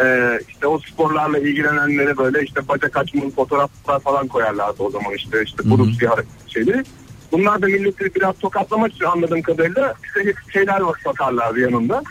E, 0.00 0.38
işte 0.48 0.66
o 0.66 0.78
sporlarla 0.78 1.38
ilgilenenlere 1.38 2.16
böyle 2.16 2.42
işte 2.44 2.68
bacak 2.68 2.96
açmalı 2.96 3.30
fotoğraflar 3.30 4.00
falan 4.00 4.28
koyarlardı 4.28 4.82
o 4.82 4.90
zaman 4.90 5.14
işte 5.14 5.42
işte 5.44 5.58
bu 5.64 5.86
siyah 5.86 6.16
şeyleri. 6.48 6.84
Bunlar 7.32 7.62
da 7.62 7.66
milleti 7.66 8.14
biraz 8.14 8.38
tokatlamak 8.38 8.92
için 8.92 9.04
anladığım 9.04 9.42
kadarıyla 9.42 9.94
işte 10.04 10.32
şeyler 10.52 10.80
var 10.80 11.00
satarlardı 11.04 11.60
yanında. 11.60 12.02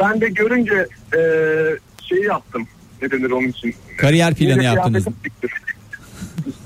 Ben 0.00 0.20
de 0.20 0.28
görünce 0.28 0.86
e, 1.16 1.20
şeyi 2.08 2.24
yaptım. 2.24 2.66
Ne 3.02 3.10
denir 3.10 3.30
onun 3.30 3.48
için? 3.48 3.74
Kariyer 3.98 4.34
planı 4.34 4.58
Ninja 4.58 4.62
yaptınız. 4.62 5.04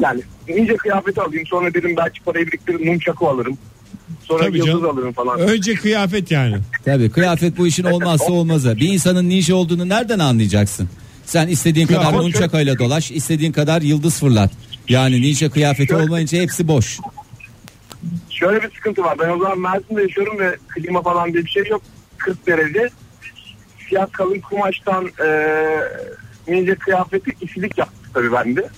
Yani 0.00 0.20
ninja 0.48 0.76
kıyafeti 0.76 1.20
alayım 1.20 1.46
sonra 1.46 1.74
dedim 1.74 1.94
belki 1.96 2.20
parayı 2.22 2.46
biriktirip 2.46 2.80
nunchaku 2.80 3.28
alırım. 3.28 3.58
Sonra 4.24 4.42
Tabii 4.44 4.58
yıldız 4.58 4.72
canım. 4.72 4.90
alırım 4.90 5.12
falan. 5.12 5.40
Önce 5.40 5.74
kıyafet 5.74 6.30
yani. 6.30 6.56
Tabii 6.84 7.10
kıyafet 7.10 7.58
bu 7.58 7.66
işin 7.66 7.84
olmazsa 7.84 8.32
olmazı. 8.32 8.76
Bir 8.76 8.88
insanın 8.88 9.28
ninja 9.28 9.54
olduğunu 9.54 9.88
nereden 9.88 10.18
anlayacaksın? 10.18 10.88
Sen 11.26 11.48
istediğin 11.48 11.86
kadar 11.86 12.00
Kıyafet- 12.02 12.22
nunçakayla 12.22 12.78
dolaş, 12.78 13.10
istediğin 13.10 13.52
kadar 13.52 13.82
yıldız 13.82 14.20
fırlat. 14.20 14.50
Yani 14.88 15.22
ninja 15.22 15.50
kıyafeti 15.50 15.96
olmayınca 15.96 16.38
hepsi 16.38 16.68
boş. 16.68 16.98
Şöyle 18.30 18.62
bir 18.62 18.70
sıkıntı 18.70 19.02
var. 19.02 19.18
Ben 19.18 19.28
o 19.28 19.38
zaman 19.38 19.60
Mersin'de 19.60 20.02
yaşıyorum 20.02 20.38
ve 20.38 20.56
klima 20.68 21.02
falan 21.02 21.32
diye 21.32 21.44
bir 21.44 21.50
şey 21.50 21.64
yok. 21.70 21.82
40 22.18 22.46
derece. 22.46 22.88
Siyah 23.88 24.12
kalın 24.12 24.40
kumaştan 24.40 25.06
e, 25.26 25.28
ninja 26.48 26.74
kıyafeti 26.74 27.30
isilik 27.40 27.78
yaptık 27.78 28.10
tabii 28.14 28.32
bende. 28.32 28.68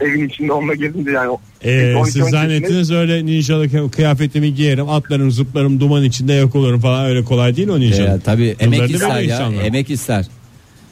Evin 0.00 0.28
içinde 0.28 0.52
onunla 0.52 0.74
gezince 0.74 1.10
yani. 1.10 1.38
Ee, 1.62 1.94
12 1.96 2.12
siz 2.12 2.22
13 2.22 2.30
zannettiniz 2.30 2.90
öyle 2.92 3.26
ninjalık 3.26 3.92
kıyafetimi 3.92 4.54
giyerim 4.54 4.88
atlarım 4.88 5.30
zıplarım 5.30 5.80
duman 5.80 6.04
içinde 6.04 6.32
yok 6.32 6.54
olurum 6.54 6.80
falan 6.80 7.06
öyle 7.06 7.24
kolay 7.24 7.56
değil 7.56 7.68
o 7.68 7.80
ninja. 7.80 8.04
Ee, 8.04 8.20
tabii 8.24 8.56
emek 8.60 8.80
Yıllarını 8.80 8.96
ister 8.96 9.20
ya, 9.20 9.22
insanlar. 9.22 9.64
emek 9.64 9.90
ister. 9.90 10.26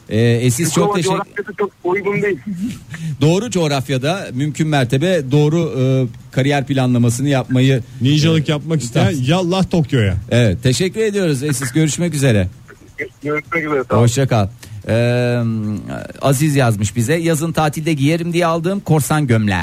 Ee, 0.09 0.51
siz 0.51 0.73
çok 0.73 0.85
Çok 0.85 0.95
teşekkür 0.95 1.55
çok 1.59 1.71
uygun 1.83 2.21
değil. 2.21 2.37
doğru 3.21 3.49
coğrafyada 3.51 4.27
mümkün 4.33 4.67
mertebe 4.67 5.21
doğru 5.31 5.73
e, 5.79 5.83
kariyer 6.31 6.65
planlamasını 6.67 7.27
yapmayı 7.29 7.83
Ninjalık 8.01 8.49
yapmak 8.49 8.81
isteyen 8.83 9.13
yallah 9.21 9.69
Tokyo'ya. 9.69 10.15
Evet 10.31 10.63
teşekkür 10.63 11.01
ediyoruz 11.01 11.43
Esis 11.43 11.71
görüşmek 11.71 12.13
üzere. 12.13 12.47
Görüşmek 13.23 13.63
üzere. 13.65 13.83
Olun. 13.91 14.01
Hoşça 14.01 14.27
kal. 14.27 14.47
Ee, 14.89 15.39
Aziz 16.21 16.55
yazmış 16.55 16.95
bize 16.95 17.15
yazın 17.15 17.51
tatilde 17.51 17.93
giyerim 17.93 18.33
diye 18.33 18.45
aldığım 18.45 18.79
korsan 18.79 19.27
gömleği. 19.27 19.57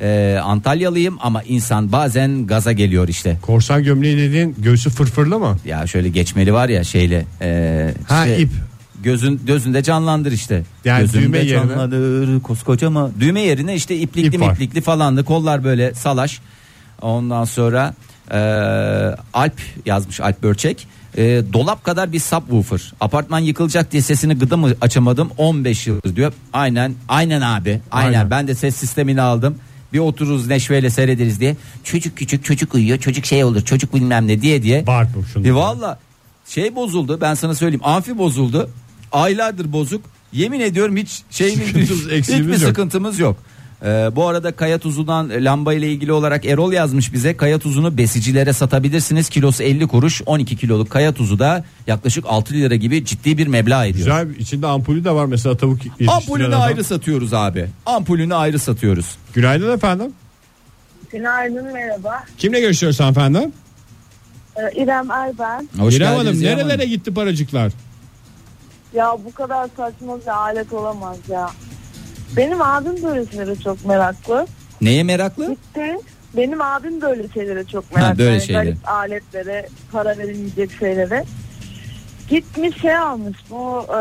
Ee, 0.00 0.38
Antalyalıyım 0.44 1.16
ama 1.20 1.42
insan 1.42 1.92
bazen 1.92 2.46
gaza 2.46 2.72
geliyor 2.72 3.08
işte. 3.08 3.38
Korsan 3.42 3.84
gömleği 3.84 4.16
dediğin 4.18 4.54
göğsü 4.58 4.90
fırfırlı 4.90 5.38
mı? 5.38 5.58
Ya 5.66 5.86
şöyle 5.86 6.08
geçmeli 6.08 6.52
var 6.52 6.68
ya 6.68 6.84
şeyle. 6.84 7.24
e, 7.42 7.90
Ha, 8.08 8.26
işte 8.26 8.38
ip. 8.42 8.50
Gözün 9.02 9.40
gözünde 9.46 9.82
canlandır 9.82 10.32
işte. 10.32 10.62
Yani 10.84 11.00
Gözünde 11.00 11.22
düğme 11.22 11.38
yerine- 11.38 12.40
koskoca 12.42 12.90
mı? 12.90 13.10
Düğme 13.20 13.40
yerine 13.40 13.74
işte 13.74 13.96
iplikli 13.96 14.36
İp 14.36 14.40
var. 14.40 14.50
miplikli 14.50 14.80
falandı. 14.80 15.24
Kollar 15.24 15.64
böyle 15.64 15.94
salaş. 15.94 16.40
Ondan 17.02 17.44
sonra 17.44 17.94
e, 18.30 18.38
Alp 19.34 19.60
yazmış 19.86 20.20
Alp 20.20 20.42
Börçek. 20.42 20.86
E, 21.16 21.42
dolap 21.52 21.84
kadar 21.84 22.12
bir 22.12 22.20
subwoofer. 22.20 22.92
Apartman 23.00 23.38
yıkılacak 23.38 23.92
diye 23.92 24.02
sesini 24.02 24.34
gıdım 24.34 24.64
açamadım 24.80 25.30
15 25.36 25.86
yıl 25.86 26.00
diyor. 26.16 26.32
Aynen 26.52 26.94
aynen 27.08 27.40
abi. 27.40 27.80
Aynen. 27.90 28.08
Aynen. 28.08 28.30
Ben 28.30 28.48
de 28.48 28.54
ses 28.54 28.76
sistemini 28.76 29.20
aldım. 29.22 29.56
Bir 29.92 29.98
otururuz 29.98 30.46
neşveyle 30.46 30.90
seyrederiz 30.90 31.40
diye. 31.40 31.56
Çocuk 31.84 32.16
küçük 32.16 32.44
çocuk 32.44 32.74
uyuyor. 32.74 32.98
Çocuk 32.98 33.26
şey 33.26 33.44
olur. 33.44 33.60
Çocuk 33.64 33.94
bilmem 33.94 34.26
ne 34.28 34.42
diye 34.42 34.62
diye. 34.62 34.86
Bağırtma 34.86 35.22
şunu. 35.32 35.46
E 35.46 35.54
valla 35.54 35.98
şey 36.48 36.74
bozuldu 36.74 37.18
ben 37.20 37.34
sana 37.34 37.54
söyleyeyim 37.54 37.84
amfi 37.84 38.18
bozuldu 38.18 38.70
aylardır 39.12 39.72
bozuk 39.72 40.02
yemin 40.32 40.60
ediyorum 40.60 40.96
hiç 40.96 41.22
şeyimiz 41.30 41.66
hiçbir 42.10 42.48
yok. 42.48 42.56
sıkıntımız 42.58 43.18
yok. 43.18 43.36
Ee, 43.84 43.86
bu 44.16 44.26
arada 44.26 44.52
kaya 44.52 44.78
tuzundan 44.78 45.30
e, 45.30 45.44
lamba 45.44 45.74
ile 45.74 45.92
ilgili 45.92 46.12
olarak 46.12 46.44
Erol 46.46 46.72
yazmış 46.72 47.12
bize 47.12 47.36
kaya 47.36 47.58
tuzunu 47.58 47.96
besicilere 47.98 48.52
satabilirsiniz 48.52 49.28
kilosu 49.28 49.62
50 49.62 49.86
kuruş 49.86 50.22
12 50.26 50.56
kiloluk 50.56 50.90
kaya 50.90 51.12
tuzu 51.12 51.38
da 51.38 51.64
yaklaşık 51.86 52.24
6 52.28 52.54
lira 52.54 52.74
gibi 52.74 53.04
ciddi 53.04 53.38
bir 53.38 53.46
meblağ 53.46 53.86
ediyor. 53.86 54.06
Güzel 54.06 54.36
içinde 54.40 54.66
ampulü 54.66 55.04
de 55.04 55.10
var 55.10 55.26
mesela 55.26 55.56
tavuk 55.56 55.78
Ampulünü 56.08 56.46
adam. 56.48 56.62
ayrı 56.62 56.84
satıyoruz 56.84 57.32
abi 57.34 57.66
ampulünü 57.86 58.34
ayrı 58.34 58.58
satıyoruz. 58.58 59.06
Günaydın 59.34 59.74
efendim. 59.76 60.12
Günaydın 61.12 61.64
merhaba. 61.72 62.24
Kimle 62.38 62.60
görüşüyoruz 62.60 63.00
hanımefendi? 63.00 63.38
Ee, 64.56 64.82
İrem 64.82 65.10
Erben. 65.10 65.68
Hoş 65.78 65.94
İrem 65.94 66.06
geldiniz 66.12 66.26
Hanım 66.26 66.42
İrem 66.42 66.58
nerelere 66.58 66.76
Hanım. 66.76 66.88
gitti 66.90 67.14
paracıklar? 67.14 67.72
Ya 68.94 69.16
bu 69.24 69.32
kadar 69.34 69.68
saçma 69.76 70.20
bir 70.20 70.26
alet 70.42 70.72
olamaz 70.72 71.16
ya. 71.28 71.50
Benim 72.36 72.62
abim 72.62 73.02
böyle 73.02 73.26
şeylere 73.30 73.56
çok 73.56 73.84
meraklı. 73.86 74.46
Neye 74.80 75.02
meraklı? 75.02 75.50
Gitti. 75.50 75.96
Benim 76.36 76.62
abim 76.62 77.00
böyle 77.00 77.28
şeylere 77.28 77.64
çok 77.64 77.96
meraklı. 77.96 78.18
böyle 78.18 78.30
Yani 78.30 78.42
şeyler. 78.42 78.64
garip 78.64 78.88
aletlere, 78.88 79.68
para 79.92 80.18
verilmeyecek 80.18 80.70
şeylere. 80.78 81.24
Gitmiş 82.30 82.80
şey 82.80 82.96
almış 82.96 83.36
bu 83.50 83.86
e, 83.94 84.00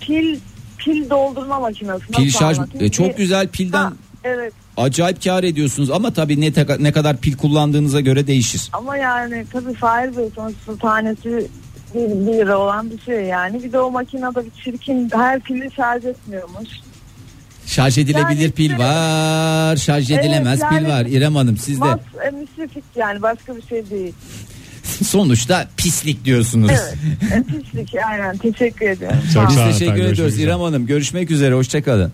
pil 0.00 0.38
pil 0.78 1.10
doldurma 1.10 1.60
makinesi. 1.60 2.06
Pil 2.06 2.30
şarj 2.30 2.58
anlatayım 2.58 2.86
e, 2.86 2.90
çok 2.90 3.16
güzel 3.16 3.48
pilden 3.48 3.82
Ha, 3.84 3.92
evet 4.24 4.52
acayip 4.76 5.24
kar 5.24 5.44
ediyorsunuz 5.44 5.90
ama 5.90 6.12
tabii 6.12 6.40
ne, 6.40 6.52
ne 6.78 6.92
kadar 6.92 7.16
pil 7.16 7.36
kullandığınıza 7.36 8.00
göre 8.00 8.26
değişir. 8.26 8.68
ama 8.72 8.96
yani 8.96 9.46
tabii 9.52 9.74
Fahir 9.74 10.16
Bey 10.16 10.30
sonuçta 10.36 10.76
tanesi 10.76 11.46
bir, 11.94 12.00
bir 12.00 12.32
lira 12.32 12.58
olan 12.58 12.90
bir 12.90 13.00
şey 13.00 13.24
yani. 13.24 13.62
Bir 13.62 13.72
de 13.72 13.80
o 13.80 13.90
makinede 13.90 14.44
bir 14.46 14.64
çirkin 14.64 15.10
her 15.14 15.40
pili 15.40 15.70
şarj 15.76 16.04
etmiyormuş. 16.04 16.68
Şarj 17.66 17.98
edilebilir 17.98 18.40
Yani 18.40 18.50
pil 18.52 18.78
var, 18.78 19.76
şarj 19.76 20.10
Evet, 20.10 20.24
edilemez 20.24 20.60
yani- 20.60 20.78
pil 20.78 20.88
var. 20.88 21.06
İrem 21.06 21.36
Hanım 21.36 21.56
sizde 21.56 21.84
Mas 21.84 22.00
e, 22.26 22.30
müsrifik 22.30 22.84
yani 22.96 23.22
başka 23.22 23.56
bir 23.56 23.62
şey 23.62 23.90
değil. 23.90 24.14
sonuçta 25.04 25.68
pislik 25.76 26.24
diyorsunuz. 26.24 26.70
Evet. 26.70 26.96
e, 27.32 27.42
pislik 27.42 27.94
aynen 28.10 28.36
teşekkür 28.36 28.86
ediyorum. 28.86 29.18
Çok 29.34 29.48
Biz 29.48 29.56
teşekkür 29.56 30.04
ediyoruz 30.04 30.38
İrem 30.38 30.60
Hanım. 30.60 30.86
Görüşmek 30.86 31.30
üzere, 31.30 31.54
hoşçakalın. 31.54 32.12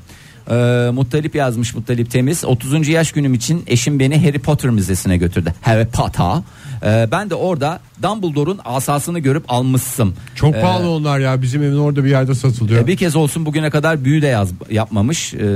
Ee, 0.50 0.90
Muttalip 0.92 1.34
yazmış 1.34 1.74
Muttalip 1.74 2.10
Temiz 2.10 2.44
30. 2.44 2.88
yaş 2.88 3.12
günüm 3.12 3.34
için 3.34 3.64
eşim 3.66 4.00
beni 4.00 4.24
Harry 4.26 4.38
Potter 4.38 4.70
müzesine 4.70 5.16
götürdü 5.16 5.52
Harry 5.60 5.86
Potter 5.86 6.42
Ee, 6.84 7.08
ben 7.12 7.30
de 7.30 7.34
orada 7.34 7.80
Dumbledore'un 8.02 8.60
asasını 8.64 9.18
görüp 9.18 9.44
almışsım 9.48 10.14
Çok 10.34 10.54
Ee, 10.54 10.60
pahalı 10.60 10.90
onlar 10.90 11.18
ya 11.18 11.42
bizim 11.42 11.62
evin 11.62 11.78
orada 11.78 12.04
bir 12.04 12.10
yerde 12.10 12.34
satılıyor. 12.34 12.82
e, 12.82 12.86
bir 12.86 12.96
kez 12.96 13.16
olsun 13.16 13.46
bugüne 13.46 13.70
kadar 13.70 14.04
büyü 14.04 14.22
de 14.22 14.26
yaz, 14.26 14.48
yapmamış 14.70 15.34
ee, 15.34 15.46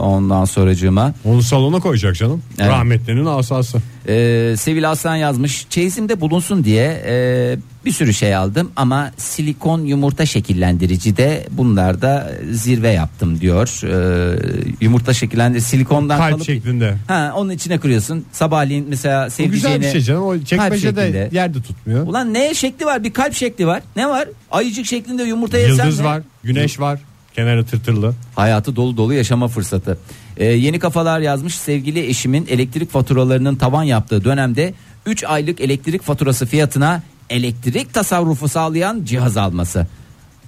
ondan 0.00 0.44
sonracığıma 0.44 1.14
Onu 1.24 1.42
salona 1.42 1.80
koyacak 1.80 2.16
canım. 2.16 2.42
Evet. 2.58 2.70
Rahmetlinin 2.70 3.26
asası. 3.26 3.78
Ee, 4.08 4.54
Sevil 4.58 4.90
Aslan 4.90 5.16
yazmış 5.16 5.66
çeyizimde 5.70 6.20
bulunsun 6.20 6.64
diye 6.64 7.02
e, 7.06 7.56
bir 7.84 7.92
sürü 7.92 8.14
şey 8.14 8.34
aldım 8.36 8.70
ama 8.76 9.10
silikon 9.16 9.80
yumurta 9.84 10.26
şekillendirici 10.26 11.16
de 11.16 11.46
bunlarda 11.50 12.32
zirve 12.52 12.88
yaptım 12.90 13.40
diyor. 13.40 13.80
Ee, 13.84 14.38
yumurta 14.80 15.14
şekillendirici 15.14 15.66
silikondan 15.66 16.18
Kalp 16.18 16.30
kalıp 16.30 16.44
şeklinde. 16.46 16.94
ha, 17.08 17.32
onun 17.36 17.50
içine 17.50 17.78
kırıyorsun 17.78 18.24
sabahleyin 18.32 18.86
mesela 18.88 19.30
sevdiceğine 19.30 19.76
güzel 19.78 19.80
bir 19.88 19.92
şey 19.92 20.00
canım. 20.00 20.22
O 20.22 20.28
kalp 20.30 20.46
çekmecede 20.46 21.00
şeklinde. 21.06 21.28
yerde 21.32 21.62
tutmuyor. 21.62 22.06
Ulan 22.06 22.34
ne 22.34 22.54
şekli 22.54 22.86
var 22.86 23.04
bir 23.04 23.12
kalp 23.12 23.34
şekli 23.34 23.66
var 23.66 23.82
ne 23.96 24.08
var 24.08 24.28
ayıcık 24.50 24.86
şeklinde 24.86 25.22
yumurta 25.22 25.58
yesen 25.58 25.84
Yıldız 25.84 26.00
ne? 26.00 26.06
var, 26.06 26.22
güneş 26.44 26.80
var. 26.80 27.00
Kenarı 27.34 27.64
tırtırlı. 27.66 28.14
Hayatı 28.36 28.76
dolu 28.76 28.96
dolu 28.96 29.14
yaşama 29.14 29.48
fırsatı. 29.48 29.98
Ee, 30.36 30.44
yeni 30.44 30.78
kafalar 30.78 31.20
yazmış 31.20 31.54
sevgili 31.58 32.06
eşimin 32.06 32.46
elektrik 32.50 32.90
faturalarının 32.90 33.56
tavan 33.56 33.82
yaptığı 33.82 34.24
dönemde 34.24 34.74
3 35.06 35.24
aylık 35.24 35.60
elektrik 35.60 36.02
faturası 36.02 36.46
fiyatına 36.46 37.02
elektrik 37.30 37.94
tasarrufu 37.94 38.48
sağlayan 38.48 39.04
cihaz 39.04 39.36
alması. 39.36 39.86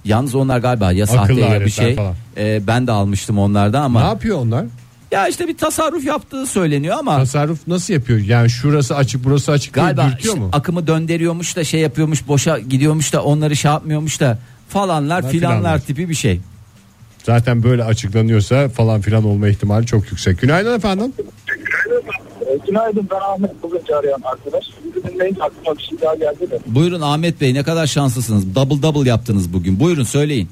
Yalnız 0.05 0.35
onlar 0.35 0.59
galiba 0.59 0.91
ya 0.91 1.07
sahte 1.07 1.33
ya 1.33 1.37
bir 1.39 1.43
aletler 1.43 1.69
şey. 1.69 1.95
falan. 1.95 2.13
Ee, 2.37 2.61
ben 2.67 2.87
de 2.87 2.91
almıştım 2.91 3.39
onlardan 3.39 3.81
Ne 3.81 3.85
ama 3.85 4.01
yapıyor 4.01 4.37
onlar? 4.37 4.65
Ya 5.11 5.27
işte 5.27 5.47
bir 5.47 5.57
tasarruf 5.57 6.05
yaptığı 6.05 6.45
söyleniyor 6.47 6.95
ama 6.99 7.17
Tasarruf 7.17 7.67
nasıl 7.67 7.93
yapıyor? 7.93 8.19
Yani 8.19 8.49
şurası 8.49 8.95
açık 8.95 9.23
burası 9.23 9.51
açık 9.51 9.75
diye 9.75 9.85
galiba 9.85 10.05
dürtüyor 10.11 10.33
işte 10.33 10.45
mu? 10.45 10.49
akımı 10.53 10.87
döndürüyormuş 10.87 11.55
da 11.55 11.63
şey 11.63 11.79
yapıyormuş 11.79 12.27
boşa 12.27 12.59
gidiyormuş 12.59 13.13
da 13.13 13.23
onları 13.23 13.55
şey 13.55 13.71
yapmıyormuş 13.71 14.19
da 14.19 14.39
falanlar 14.69 15.07
Falanlar, 15.21 15.31
filanlar 15.31 15.57
filanlar. 15.59 15.79
tipi 15.79 16.09
bir 16.09 16.15
şey. 16.15 16.41
Zaten 17.27 17.63
böyle 17.63 17.83
açıklanıyorsa 17.83 18.69
falan 18.69 19.01
filan 19.01 19.25
olma 19.25 19.47
ihtimali 19.47 19.85
çok 19.85 20.11
yüksek. 20.11 20.41
Günaydın 20.41 20.77
efendim. 20.77 21.13
Günaydın 22.67 23.07
ben 23.11 23.19
Ahmet 23.19 23.51
Kılıç 23.61 23.89
arayan 23.89 24.21
arkadaş. 24.23 24.65
Bizi 24.85 25.07
dinleyince 25.07 25.43
aklıma 25.43 25.77
bir 25.77 25.83
şey 25.83 26.01
daha 26.01 26.15
geldi 26.15 26.51
de. 26.51 26.59
Buyurun 26.65 27.01
Ahmet 27.01 27.41
Bey 27.41 27.53
ne 27.53 27.63
kadar 27.63 27.87
şanslısınız. 27.87 28.55
Double 28.55 28.81
double 28.81 29.09
yaptınız 29.09 29.53
bugün. 29.53 29.79
Buyurun 29.79 30.03
söyleyin. 30.03 30.49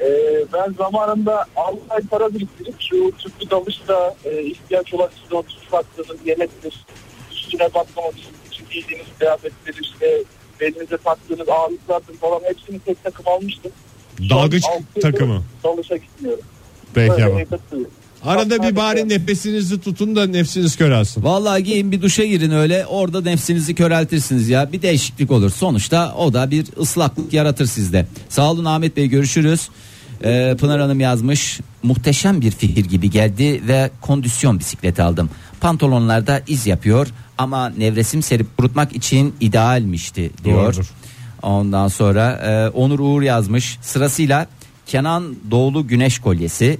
Ee, 0.00 0.06
ben 0.52 0.72
zamanında 0.78 1.44
6 1.56 1.78
ay 1.90 2.00
para 2.00 2.34
biriktirip 2.34 2.74
şu 2.80 3.12
tüplü 3.18 3.50
dalışta 3.50 4.14
e, 4.24 4.42
ihtiyaç 4.42 4.94
olan 4.94 5.08
sizin 5.22 5.36
o 5.36 5.42
tüp 5.42 5.72
baktığınız 5.72 6.26
yemektir. 6.26 6.84
Üstüne 7.32 7.74
batmamak 7.74 8.18
için, 8.18 8.30
için 8.52 8.64
giydiğiniz 8.70 9.06
kıyafettir 9.18 9.76
işte 9.82 10.22
belinize 10.60 10.96
taktığınız 10.96 11.48
ağırlıklardır 11.48 12.14
falan 12.14 12.40
hepsini 12.44 12.78
tek 12.78 13.04
takım 13.04 13.28
almıştım. 13.28 13.72
Dalgıç 14.30 14.64
altı 14.64 15.00
takımı. 15.00 15.42
Dalışa 15.64 15.96
gitmiyorum. 15.96 16.44
Peki 16.94 17.24
ama. 17.24 17.40
Arada 18.24 18.62
bir 18.62 18.76
bari 18.76 19.08
nefesinizi 19.08 19.80
tutun 19.80 20.16
da 20.16 20.26
nefsiniz 20.26 20.76
kör 20.76 20.90
alsın. 20.90 21.24
Vallahi 21.24 21.64
giyin 21.64 21.92
bir 21.92 22.02
duşa 22.02 22.24
girin 22.24 22.50
öyle 22.50 22.86
orada 22.86 23.20
nefsinizi 23.20 23.74
köreltirsiniz 23.74 24.48
ya 24.48 24.72
bir 24.72 24.82
değişiklik 24.82 25.30
olur. 25.30 25.50
Sonuçta 25.50 26.14
o 26.14 26.32
da 26.32 26.50
bir 26.50 26.66
ıslaklık 26.80 27.32
yaratır 27.32 27.66
sizde. 27.66 28.06
Sağ 28.28 28.50
olun 28.50 28.64
Ahmet 28.64 28.96
Bey 28.96 29.06
görüşürüz. 29.06 29.68
Ee, 30.24 30.56
Pınar 30.60 30.80
Hanım 30.80 31.00
yazmış 31.00 31.60
muhteşem 31.82 32.40
bir 32.40 32.50
fikir 32.50 32.84
gibi 32.84 33.10
geldi 33.10 33.62
ve 33.68 33.90
kondisyon 34.00 34.58
bisikleti 34.58 35.02
aldım. 35.02 35.30
Pantolonlarda 35.60 36.42
iz 36.46 36.66
yapıyor 36.66 37.06
ama 37.38 37.68
nevresim 37.68 38.22
serip 38.22 38.56
kurutmak 38.56 38.96
için 38.96 39.34
idealmişti 39.40 40.30
diyor. 40.44 40.62
Doğrudur. 40.62 40.92
Ondan 41.46 41.88
sonra 41.88 42.30
e, 42.30 42.68
Onur 42.68 42.98
Uğur 42.98 43.22
yazmış 43.22 43.78
sırasıyla 43.82 44.46
Kenan 44.86 45.34
Doğulu 45.50 45.86
Güneş 45.86 46.18
Kolyesi, 46.18 46.78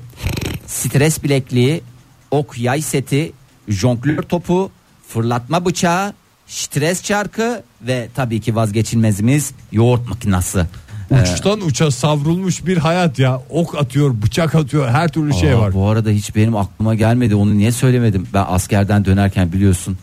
stres 0.67 1.23
bilekliği, 1.23 1.83
ok 2.31 2.59
yay 2.59 2.83
seti, 2.83 3.33
jonglör 3.69 4.23
topu, 4.23 4.71
fırlatma 5.09 5.65
bıçağı, 5.65 6.13
stres 6.47 7.03
çarkı 7.03 7.63
ve 7.83 8.09
tabii 8.15 8.41
ki 8.41 8.57
vazgeçilmezimiz 8.57 9.53
yoğurt 9.73 10.09
makinası. 10.09 10.67
Uçtan 11.11 11.61
uça 11.61 11.91
savrulmuş 11.91 12.67
bir 12.67 12.77
hayat 12.77 13.19
ya. 13.19 13.43
Ok 13.51 13.75
atıyor, 13.79 14.15
bıçak 14.23 14.55
atıyor, 14.55 14.89
her 14.89 15.09
türlü 15.09 15.35
şey 15.35 15.53
Aa, 15.53 15.61
var. 15.61 15.75
Bu 15.75 15.89
arada 15.89 16.11
hiç 16.11 16.37
benim 16.37 16.57
aklıma 16.57 16.95
gelmedi 16.95 17.35
onu 17.35 17.59
niye 17.59 17.73
söylemedim. 17.73 18.29
Ben 18.35 18.45
askerden 18.49 19.05
dönerken 19.05 19.53
biliyorsun 19.53 19.99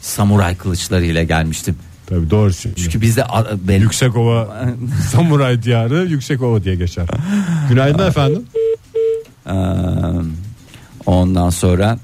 samuray 0.00 0.56
kılıçlarıyla 0.56 1.22
gelmiştim. 1.22 1.76
Tabii 2.08 2.30
doğru. 2.30 2.52
Çünkü 2.52 3.00
bizde 3.00 3.24
a- 3.24 3.68
benim 3.68 3.82
Yüksekova 3.82 4.66
samuray 5.12 5.62
diyarı 5.62 6.06
Yüksekova 6.06 6.64
diye 6.64 6.74
geçer. 6.74 7.06
Günaydın 7.68 8.06
efendim. 8.08 8.42
Ee, 9.46 9.52
ondan 11.06 11.50
sonra 11.50 11.98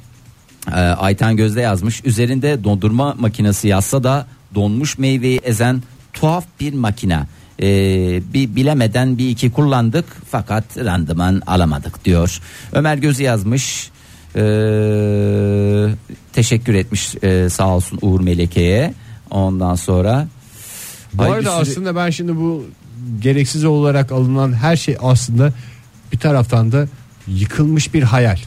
e, 0.68 0.80
Ayten 0.80 1.36
Gözde 1.36 1.60
yazmış. 1.60 2.04
Üzerinde 2.04 2.64
dondurma 2.64 3.14
makinesi 3.18 3.68
yazsa 3.68 4.04
da 4.04 4.26
donmuş 4.54 4.98
meyveyi 4.98 5.38
ezen 5.44 5.82
tuhaf 6.12 6.44
bir 6.60 6.72
makine. 6.74 7.26
Ee, 7.62 7.66
bir 8.34 8.56
bilemeden 8.56 9.18
bir 9.18 9.30
iki 9.30 9.52
kullandık 9.52 10.04
fakat 10.30 10.78
randıman 10.78 11.42
alamadık 11.46 12.04
diyor. 12.04 12.40
Ömer 12.72 12.96
Gözü 12.96 13.22
yazmış. 13.22 13.90
Ee, 14.36 14.40
teşekkür 16.32 16.74
etmiş 16.74 17.14
e, 17.22 17.48
sağ 17.50 17.68
olsun 17.68 17.98
Uğur 18.02 18.20
Meleke'ye. 18.20 18.94
Ondan 19.30 19.74
sonra 19.74 20.26
Bu 21.14 21.22
Ay, 21.22 21.30
arada 21.30 21.42
sürü- 21.50 21.70
aslında 21.70 21.96
ben 21.96 22.10
şimdi 22.10 22.36
bu 22.36 22.64
gereksiz 23.20 23.64
olarak 23.64 24.12
alınan 24.12 24.52
her 24.52 24.76
şey 24.76 24.96
aslında 25.02 25.52
bir 26.12 26.18
taraftan 26.18 26.72
da 26.72 26.86
yıkılmış 27.28 27.94
bir 27.94 28.02
hayal. 28.02 28.38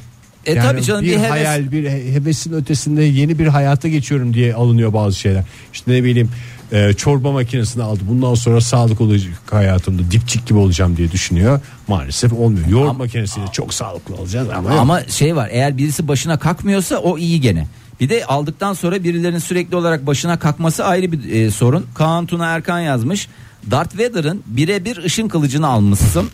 E 0.46 0.56
tabii 0.60 0.84
canım, 0.84 1.02
bir, 1.02 1.08
bir 1.12 1.18
heves- 1.18 1.30
hayal 1.30 1.72
bir 1.72 1.90
he- 1.90 2.14
hevesin 2.14 2.54
ötesinde 2.54 3.04
yeni 3.04 3.40
bir 3.40 3.48
hayata 3.48 3.88
geçiyorum 3.88 4.34
diye 4.34 4.54
alınıyor 4.56 4.94
bazı 4.94 5.20
şeyler. 5.20 5.44
İşte 5.74 5.92
ne 5.92 6.04
bileyim 6.04 6.30
e, 6.72 6.94
çorba 6.94 7.32
makinesini 7.32 7.84
aldı. 7.84 8.00
Bundan 8.10 8.34
sonra 8.36 8.62
sağlık 8.62 9.02
olacak 9.02 9.34
hayatımda 9.52 10.12
dipçik 10.12 10.46
gibi 10.48 10.58
olacağım 10.60 10.98
diye 10.98 11.12
düşünüyor. 11.12 11.60
Maalesef 11.88 12.34
olmuyor. 12.34 12.68
Yoğurt 12.68 12.98
makinesiyle 12.98 13.46
çok 13.52 13.74
sağlıklı 13.74 14.16
olacağız 14.16 14.50
ama, 14.50 14.70
Ama 14.70 15.04
şey 15.04 15.36
var 15.36 15.50
eğer 15.52 15.78
birisi 15.78 16.08
başına 16.08 16.40
kalkmıyorsa 16.40 16.98
o 16.98 17.18
iyi 17.18 17.42
gene. 17.42 17.68
Bir 18.00 18.10
de 18.10 18.26
aldıktan 18.26 18.74
sonra 18.74 19.04
birilerinin 19.04 19.40
sürekli 19.40 19.76
olarak 19.76 20.08
başına 20.08 20.40
kalkması 20.40 20.86
ayrı 20.86 21.12
bir 21.12 21.34
e, 21.34 21.52
sorun. 21.52 21.86
Kaan 21.96 22.26
Tuna 22.26 22.46
Erkan 22.46 22.80
yazmış. 22.80 23.28
Darth 23.72 23.96
Vader'ın 23.96 24.44
birebir 24.46 24.98
ışın 25.04 25.28
kılıcını 25.28 25.68
almışsın. 25.68 26.30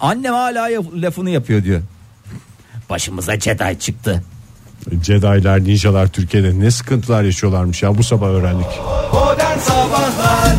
Annem 0.00 0.32
hala 0.32 0.68
lafını 0.94 1.30
yapıyor 1.30 1.64
diyor. 1.64 1.80
Başımıza 2.90 3.40
Jedi 3.40 3.78
çıktı. 3.80 4.22
Jedi'lar, 5.02 5.64
ninjalar 5.64 6.08
Türkiye'de 6.08 6.60
ne 6.60 6.70
sıkıntılar 6.70 7.22
yaşıyorlarmış 7.22 7.82
ya 7.82 7.98
bu 7.98 8.02
sabah 8.02 8.26
öğrendik. 8.26 8.66
Modern 9.12 9.58
Sabahlar 9.58 10.56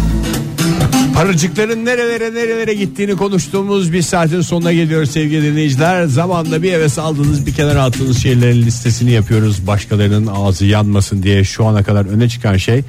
Paracıkların 1.18 1.86
nerelere 1.86 2.34
nerelere 2.34 2.74
gittiğini 2.74 3.16
konuştuğumuz 3.16 3.94
bir 3.94 4.02
saatin 4.02 4.42
sonuna 4.42 4.74
geliyoruz 4.74 5.12
sevgili 5.12 5.44
dinleyiciler. 5.44 6.06
Zamanda 6.06 6.64
bir 6.64 6.74
eve 6.74 7.02
aldığınız 7.02 7.46
bir 7.46 7.54
kenara 7.54 7.84
attığınız 7.84 8.18
şeylerin 8.18 8.62
listesini 8.62 9.12
yapıyoruz. 9.12 9.68
Başkalarının 9.68 10.28
ağzı 10.28 10.66
yanmasın 10.66 11.24
diye 11.24 11.44
şu 11.44 11.66
ana 11.66 11.84
kadar 11.84 12.06
öne 12.06 12.30
çıkan 12.30 12.58
şey 12.58 12.84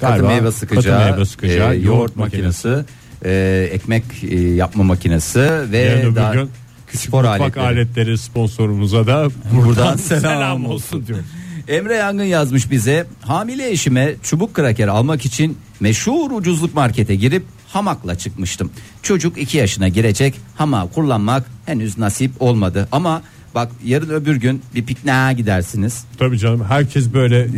Katı 0.00 0.12
galiba 0.12 0.28
meyve 0.28 0.52
sıkacağı, 0.52 0.98
katı 0.98 1.10
meyve 1.10 1.24
sıkacağı, 1.24 1.74
e, 1.74 1.78
yoğurt 1.78 2.16
makinesi, 2.16 2.84
e, 3.24 3.68
ekmek 3.72 4.04
e, 4.30 4.38
yapma 4.38 4.84
makinesi 4.84 5.50
ve 5.72 5.78
Yarın 5.78 6.16
daha 6.16 6.34
gün 6.34 6.50
küçük 6.86 7.08
spor 7.08 7.24
aletleri. 7.24 7.66
aletleri 7.66 8.18
sponsorumuza 8.18 9.06
da 9.06 9.28
buradan, 9.52 9.66
Buradan 9.68 9.96
selam, 9.96 10.22
selam 10.22 10.66
olsun 10.66 11.06
diyor. 11.06 11.18
Emre 11.68 11.94
Yangın 11.94 12.24
yazmış 12.24 12.70
bize 12.70 13.06
hamile 13.20 13.70
eşime 13.70 14.14
çubuk 14.22 14.54
kraker 14.54 14.88
almak 14.88 15.24
için 15.24 15.58
meşhur 15.80 16.30
ucuzluk 16.30 16.74
markete 16.74 17.14
girip 17.14 17.42
hamakla 17.72 18.14
çıkmıştım. 18.14 18.70
Çocuk 19.02 19.38
2 19.38 19.58
yaşına 19.58 19.88
girecek 19.88 20.40
hama 20.56 20.88
kullanmak 20.88 21.46
henüz 21.66 21.98
nasip 21.98 22.42
olmadı 22.42 22.88
ama 22.92 23.22
bak 23.54 23.72
yarın 23.84 24.10
öbür 24.10 24.36
gün 24.36 24.62
bir 24.74 24.86
pikniğe 24.86 25.32
gidersiniz. 25.32 26.04
Tabii 26.18 26.38
canım 26.38 26.64
herkes 26.68 27.12
böyle 27.12 27.48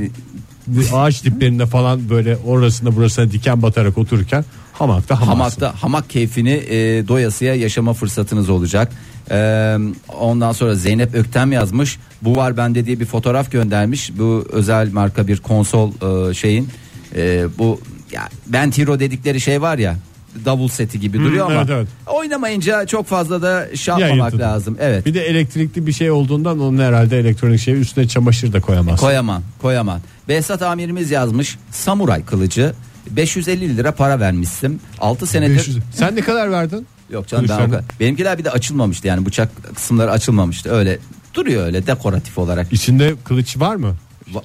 bir 0.67 0.87
ağaç 0.93 1.25
diplerinde 1.25 1.67
falan 1.67 2.11
böyle 2.11 2.37
orasında 2.37 2.97
burasına 2.97 3.31
diken 3.31 3.63
batarak 3.63 3.99
otururken 3.99 4.45
hamakta 4.73 5.15
hamaksın. 5.15 5.61
Hamakta 5.61 5.83
hamak 5.83 6.11
keyfini 6.11 6.53
e, 6.53 7.09
doyasıya 7.09 7.55
yaşama 7.55 7.93
fırsatınız 7.93 8.51
olacak. 8.51 8.93
E, 9.31 9.77
ondan 10.19 10.53
sonra 10.53 10.75
Zeynep 10.75 11.15
Öktem 11.15 11.53
yazmış. 11.53 11.99
Bu 12.23 12.37
var 12.37 12.57
bende 12.57 12.87
diye 12.87 13.01
bir 13.01 13.07
fotoğraf 13.07 13.51
göndermiş. 13.51 14.19
Bu 14.19 14.47
özel 14.53 14.93
marka 14.93 15.27
bir 15.27 15.37
konsol 15.37 15.91
e, 16.31 16.35
şeyin 16.35 16.69
e, 17.17 17.47
bu 17.59 17.81
ya 18.15 18.29
Bent 18.47 18.79
Hero 18.79 19.01
dedikleri 19.01 19.41
şey 19.41 19.63
var 19.63 19.79
ya 19.79 19.97
davul 20.45 20.69
seti 20.69 21.01
gibi 21.01 21.19
duruyor 21.19 21.47
ama 21.47 21.55
evet, 21.55 21.71
evet. 21.71 21.89
oynamayınca 22.07 22.87
çok 22.87 23.07
fazla 23.07 23.43
da 23.43 23.77
şey 23.77 23.95
yapmamak 23.95 24.33
yırtıdı. 24.33 24.43
lazım. 24.43 24.77
Evet. 24.81 25.07
Bir 25.07 25.15
de 25.15 25.21
elektrikli 25.21 25.87
bir 25.87 25.93
şey 25.93 26.11
olduğundan 26.11 26.61
onun 26.61 26.79
herhalde 26.79 27.19
elektronik 27.19 27.61
şey 27.61 27.81
üstüne 27.81 28.09
çamaşır 28.09 28.53
da 28.53 28.61
koyamaz. 28.61 29.01
Koyamam, 29.01 29.43
koyamam. 29.63 30.01
Behzat 30.29 30.63
amirimiz 30.63 31.11
yazmış. 31.11 31.59
Samuray 31.71 32.25
kılıcı 32.25 32.75
550 33.11 33.77
lira 33.77 33.93
para 33.93 34.21
vermişsin. 34.21 34.81
6 34.99 35.27
senedir 35.27 35.57
500. 35.57 35.79
Sen 35.95 36.17
ne 36.17 36.21
kadar 36.21 36.51
verdin? 36.51 36.87
Yok 37.11 37.29
canım 37.29 37.47
ben 37.49 37.61
o 37.61 37.65
kadar. 37.65 37.85
Benimkiler 38.01 38.39
bir 38.39 38.45
de 38.45 38.51
açılmamıştı 38.51 39.07
yani 39.07 39.27
bıçak 39.27 39.51
kısımları 39.75 40.11
açılmamıştı. 40.11 40.71
Öyle 40.71 40.99
duruyor 41.35 41.67
öyle 41.67 41.87
dekoratif 41.87 42.39
olarak. 42.39 42.73
İçinde 42.73 43.15
kılıç 43.25 43.61
var 43.61 43.77
mı? 43.77 43.97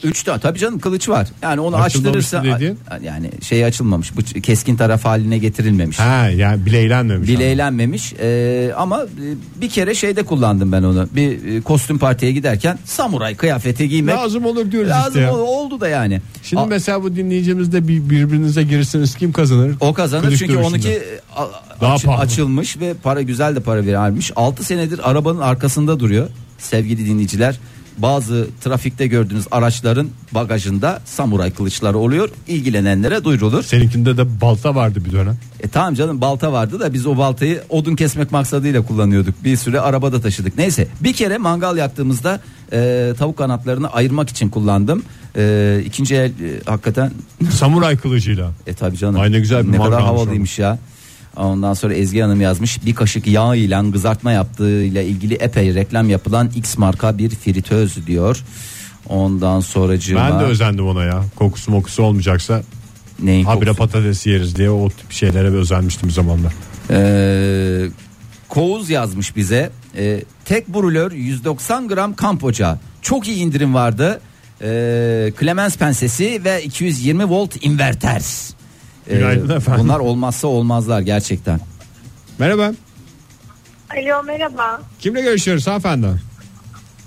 Üç 0.04 0.24
tane 0.24 0.40
tabii 0.40 0.60
canım 0.60 0.80
kılıç 0.80 1.10
var. 1.10 1.28
Yani 1.42 1.62
onu 1.62 1.76
Açılmamıştı 1.76 2.38
açtırırsa 2.38 2.56
dediğin? 2.56 2.80
yani 3.04 3.30
şey 3.44 3.66
açılmamış. 3.66 4.18
Bu 4.18 4.42
keskin 4.42 4.76
taraf 4.76 5.06
haline 5.06 5.38
getirilmemiş. 5.38 6.00
Ha 6.00 6.30
yani 6.30 6.66
bileylenmemiş. 6.66 7.30
Bileylenmemiş 7.30 8.14
Ee, 8.20 8.72
ama 8.78 9.06
bir 9.62 9.70
kere 9.70 9.96
şeyde 9.96 10.24
kullandım 10.24 10.72
ben 10.72 10.84
onu. 10.84 11.08
Bir 11.16 11.56
e, 11.56 11.62
kostüm 11.62 11.98
partiye 12.00 12.32
giderken 12.32 12.80
samuray 12.86 13.36
kıyafeti 13.36 13.90
giymek 13.90 14.16
Lazım 14.16 14.46
olur 14.46 14.72
diyoruz 14.72 14.90
lazım 14.90 15.08
işte 15.08 15.20
ya. 15.22 15.34
ol- 15.36 15.40
oldu 15.66 15.82
da 15.82 15.88
yani. 15.90 16.22
Şimdi 16.44 16.62
A- 16.62 16.66
mesela 16.66 17.04
bu 17.04 17.16
dinleyicimizde 17.16 17.88
bir, 17.88 18.10
birbirinize 18.10 18.64
girirsiniz 18.64 19.16
kim 19.16 19.32
kazanır? 19.32 19.76
O 19.80 19.94
kazanır 19.94 20.24
Kılıç 20.24 20.40
çünkü 20.40 20.54
dövüşünde. 20.54 20.68
onunki 20.70 21.02
a- 21.36 21.48
Daha 21.82 21.94
aç- 21.94 22.06
pahalı. 22.06 22.22
açılmış 22.22 22.80
ve 22.80 22.94
para 23.04 23.22
güzel 23.22 23.56
de 23.56 23.60
para 23.60 23.86
vermiş. 23.86 24.32
6 24.36 24.64
senedir 24.64 25.10
arabanın 25.10 25.40
arkasında 25.40 26.00
duruyor 26.00 26.30
sevgili 26.58 27.06
dinleyiciler. 27.06 27.60
Bazı 28.02 28.48
trafikte 28.64 29.08
gördüğünüz 29.08 29.46
araçların 29.52 30.08
bagajında 30.32 31.02
samuray 31.06 31.52
kılıçları 31.52 31.98
oluyor. 31.98 32.30
İlgilenenlere 32.48 33.24
duyurulur. 33.24 33.64
Seninkinde 33.64 34.18
de 34.18 34.42
balta 34.42 34.76
vardı 34.76 35.02
bir 35.06 35.12
dönem. 35.12 35.38
E 35.60 35.68
tamam 35.68 35.94
canım 35.94 36.22
balta 36.22 36.52
vardı 36.52 36.80
da 36.80 36.94
biz 36.94 37.06
o 37.06 37.18
baltayı 37.18 37.64
odun 37.70 37.96
kesmek 37.96 38.32
maksadıyla 38.32 38.82
kullanıyorduk. 38.82 39.44
Bir 39.44 39.58
süre 39.58 39.80
arabada 39.80 40.22
taşıdık. 40.22 40.58
Neyse 40.58 40.88
bir 41.02 41.14
kere 41.14 41.38
mangal 41.38 41.78
yaktığımızda 41.78 42.40
e, 42.74 43.14
tavuk 43.18 43.38
kanatlarını 43.38 43.88
ayırmak 43.94 44.30
için 44.30 44.50
kullandım. 44.50 45.04
E, 45.38 45.82
ikinci 45.86 46.16
el 46.16 46.30
e, 46.30 46.62
hakikaten 46.66 47.12
Samuray 47.52 47.98
kılıcıyla. 47.98 48.52
e 48.68 48.74
tabi 48.74 48.98
canım. 48.98 49.20
Ay 49.22 49.32
ne 49.32 49.40
güzel 49.40 49.68
bir 49.68 49.72
Ne 49.72 49.78
kadar 49.78 50.02
havalıymış 50.02 50.60
ya. 50.60 50.80
Ondan 51.36 51.74
sonra 51.74 51.94
Ezgi 51.94 52.22
Hanım 52.22 52.42
yazmış 52.42 52.86
bir 52.86 52.96
kaşık 52.96 53.28
yağ 53.28 53.56
ile 53.56 53.92
kızartma 53.92 54.32
yaptığıyla 54.32 55.02
ilgili 55.02 55.34
epey 55.34 55.76
reklam 55.76 56.10
yapılan 56.10 56.50
X 56.56 56.78
marka 56.78 57.18
bir 57.18 57.30
fritöz 57.30 58.08
diyor. 58.08 58.44
Ondan 59.10 59.60
sonracığıma 59.60 60.30
Ben 60.32 60.40
de 60.40 60.44
özendim 60.44 60.88
ona 60.88 61.04
ya. 61.04 61.24
Kokusu 61.36 61.72
mokusu 61.72 62.04
olmayacaksa 62.04 62.64
neyin 63.20 63.46
habire 63.46 63.70
kokusu? 63.70 63.92
patates 63.92 64.26
yeriz 64.26 64.56
diye 64.56 64.70
o 64.70 64.90
tip 64.90 65.12
şeylere 65.12 65.48
özenmiştim 65.48 66.12
zamanlar. 66.12 66.54
Ee, 66.92 67.90
Koğuz 68.50 68.90
yazmış 68.90 69.36
bize. 69.36 69.72
Ee, 69.98 70.24
tek 70.46 70.68
brülör 70.68 71.12
190 71.12 71.88
gram 71.88 72.14
kamp 72.16 72.44
ocağı. 72.44 72.80
Çok 73.02 73.28
iyi 73.28 73.38
indirim 73.38 73.74
vardı. 73.74 74.22
Ee, 74.62 75.34
Clemens 75.40 75.78
pensesi 75.78 76.42
ve 76.44 76.64
220 76.64 77.26
volt 77.30 77.66
inverter. 77.66 78.24
Ee, 79.10 79.16
Günaydın 79.18 79.58
efendim. 79.58 79.84
Bunlar 79.84 80.00
olmazsa 80.00 80.48
olmazlar 80.48 81.02
gerçekten. 81.02 81.60
Merhaba. 82.40 82.72
Alo 83.94 84.24
merhaba. 84.24 84.82
Kimle 85.00 85.22
görüşüyoruz 85.22 85.68
hanımefendi? 85.68 86.08